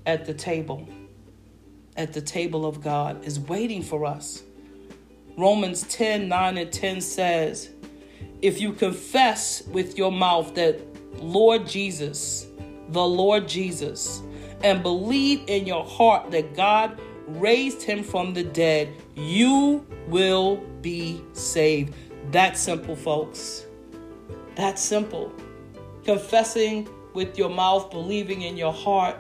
at 0.06 0.24
the 0.24 0.34
table, 0.34 0.88
at 1.96 2.14
the 2.14 2.22
table 2.22 2.64
of 2.64 2.80
God, 2.80 3.22
is 3.24 3.38
waiting 3.38 3.82
for 3.82 4.06
us. 4.06 4.42
Romans 5.36 5.82
10 5.84 6.28
9 6.28 6.58
and 6.58 6.72
10 6.72 7.00
says, 7.00 7.70
If 8.42 8.60
you 8.60 8.72
confess 8.72 9.66
with 9.66 9.98
your 9.98 10.12
mouth 10.12 10.54
that 10.54 10.80
Lord 11.16 11.66
Jesus, 11.66 12.46
the 12.88 13.04
Lord 13.04 13.48
Jesus, 13.48 14.22
and 14.62 14.82
believe 14.82 15.42
in 15.46 15.66
your 15.66 15.84
heart 15.84 16.30
that 16.30 16.54
God 16.54 17.00
raised 17.26 17.82
him 17.82 18.02
from 18.02 18.34
the 18.34 18.44
dead, 18.44 18.94
you 19.14 19.86
will 20.08 20.56
be 20.80 21.22
saved. 21.32 21.94
That's 22.30 22.60
simple, 22.60 22.96
folks. 22.96 23.66
That's 24.54 24.80
simple. 24.80 25.32
Confessing 26.04 26.88
with 27.12 27.38
your 27.38 27.48
mouth, 27.48 27.90
believing 27.90 28.42
in 28.42 28.56
your 28.56 28.72
heart 28.72 29.16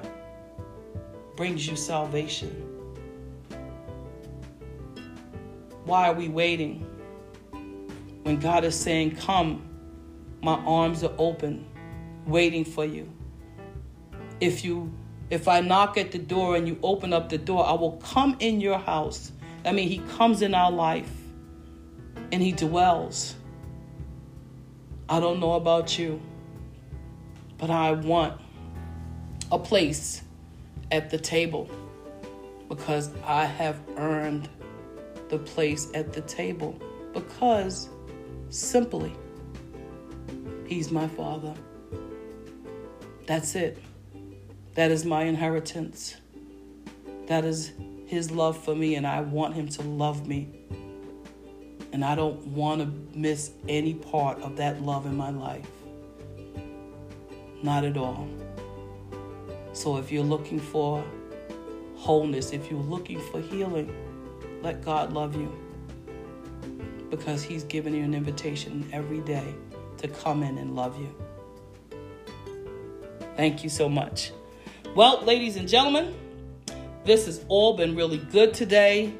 brings 1.36 1.66
you 1.66 1.76
salvation. 1.76 2.73
Why 5.84 6.08
are 6.08 6.14
we 6.14 6.28
waiting? 6.28 6.86
When 8.22 8.38
God 8.38 8.64
is 8.64 8.78
saying, 8.78 9.16
Come, 9.16 9.68
my 10.42 10.54
arms 10.54 11.04
are 11.04 11.12
open, 11.18 11.66
waiting 12.26 12.64
for 12.64 12.84
you. 12.84 13.10
If 14.40 14.64
you 14.64 14.92
if 15.30 15.48
I 15.48 15.60
knock 15.60 15.96
at 15.96 16.12
the 16.12 16.18
door 16.18 16.56
and 16.56 16.68
you 16.68 16.78
open 16.82 17.12
up 17.12 17.28
the 17.28 17.38
door, 17.38 17.66
I 17.66 17.72
will 17.72 17.92
come 17.92 18.36
in 18.40 18.60
your 18.60 18.78
house. 18.78 19.32
I 19.64 19.72
mean, 19.72 19.88
He 19.88 19.98
comes 20.16 20.42
in 20.42 20.54
our 20.54 20.70
life 20.70 21.10
and 22.30 22.42
He 22.42 22.52
dwells. 22.52 23.34
I 25.08 25.20
don't 25.20 25.40
know 25.40 25.52
about 25.54 25.98
you, 25.98 26.20
but 27.58 27.70
I 27.70 27.92
want 27.92 28.40
a 29.50 29.58
place 29.58 30.22
at 30.90 31.10
the 31.10 31.18
table 31.18 31.68
because 32.68 33.10
I 33.26 33.44
have 33.44 33.78
earned 33.96 34.48
the 35.34 35.44
place 35.50 35.88
at 35.94 36.12
the 36.12 36.20
table 36.20 36.80
because 37.12 37.88
simply 38.50 39.12
He's 40.66 40.90
my 40.92 41.08
Father. 41.08 41.54
That's 43.26 43.54
it. 43.54 43.78
That 44.74 44.90
is 44.90 45.04
my 45.04 45.24
inheritance. 45.24 46.16
That 47.26 47.44
is 47.44 47.72
His 48.06 48.30
love 48.30 48.56
for 48.56 48.74
me, 48.74 48.94
and 48.94 49.06
I 49.06 49.20
want 49.22 49.54
Him 49.54 49.68
to 49.70 49.82
love 49.82 50.26
me. 50.26 50.48
And 51.92 52.04
I 52.04 52.14
don't 52.14 52.46
want 52.46 52.80
to 52.80 53.18
miss 53.18 53.50
any 53.68 53.94
part 53.94 54.40
of 54.40 54.56
that 54.56 54.82
love 54.82 55.04
in 55.06 55.16
my 55.16 55.30
life. 55.30 55.68
Not 57.62 57.84
at 57.84 57.96
all. 57.96 58.28
So 59.72 59.96
if 59.96 60.12
you're 60.12 60.24
looking 60.24 60.60
for 60.60 61.04
wholeness, 61.96 62.52
if 62.52 62.70
you're 62.70 62.80
looking 62.80 63.20
for 63.20 63.40
healing, 63.40 63.94
let 64.64 64.82
God 64.82 65.12
love 65.12 65.36
you. 65.36 65.54
Because 67.10 67.44
He's 67.44 67.64
given 67.64 67.94
you 67.94 68.02
an 68.02 68.14
invitation 68.14 68.88
every 68.92 69.20
day 69.20 69.54
to 69.98 70.08
come 70.08 70.42
in 70.42 70.58
and 70.58 70.74
love 70.74 70.98
you. 70.98 71.14
Thank 73.36 73.62
you 73.62 73.68
so 73.68 73.88
much. 73.88 74.32
Well, 74.96 75.22
ladies 75.22 75.56
and 75.56 75.68
gentlemen, 75.68 76.14
this 77.04 77.26
has 77.26 77.44
all 77.48 77.76
been 77.76 77.94
really 77.94 78.18
good 78.18 78.54
today. 78.54 79.12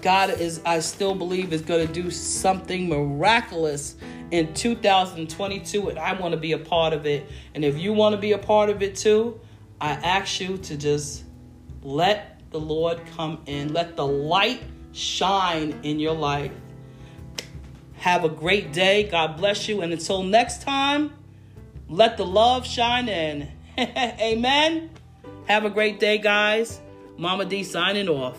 God 0.00 0.30
is, 0.30 0.60
I 0.64 0.78
still 0.80 1.14
believe, 1.14 1.52
is 1.52 1.62
going 1.62 1.86
to 1.86 1.92
do 1.92 2.10
something 2.10 2.88
miraculous 2.88 3.96
in 4.30 4.54
2022, 4.54 5.88
and 5.90 5.98
I 5.98 6.12
want 6.14 6.32
to 6.32 6.40
be 6.40 6.52
a 6.52 6.58
part 6.58 6.92
of 6.92 7.06
it. 7.06 7.28
And 7.54 7.64
if 7.64 7.76
you 7.76 7.92
want 7.92 8.14
to 8.14 8.20
be 8.20 8.32
a 8.32 8.38
part 8.38 8.70
of 8.70 8.82
it 8.82 8.96
too, 8.96 9.40
I 9.80 9.90
ask 9.90 10.40
you 10.40 10.58
to 10.58 10.76
just 10.76 11.24
let 11.82 12.40
the 12.50 12.60
Lord 12.60 13.00
come 13.16 13.42
in, 13.46 13.72
let 13.72 13.96
the 13.96 14.06
light 14.06 14.62
shine 14.92 15.80
in 15.82 15.98
your 15.98 16.14
life. 16.14 16.52
Have 17.94 18.24
a 18.24 18.28
great 18.28 18.72
day. 18.72 19.04
God 19.04 19.36
bless 19.36 19.68
you. 19.68 19.80
And 19.80 19.92
until 19.92 20.22
next 20.22 20.62
time, 20.62 21.12
let 21.88 22.16
the 22.16 22.26
love 22.26 22.66
shine 22.66 23.08
in. 23.08 23.48
Amen. 23.78 24.90
Have 25.46 25.64
a 25.64 25.70
great 25.70 26.00
day, 26.00 26.18
guys. 26.18 26.80
Mama 27.16 27.44
D 27.44 27.62
signing 27.62 28.08
off. 28.08 28.38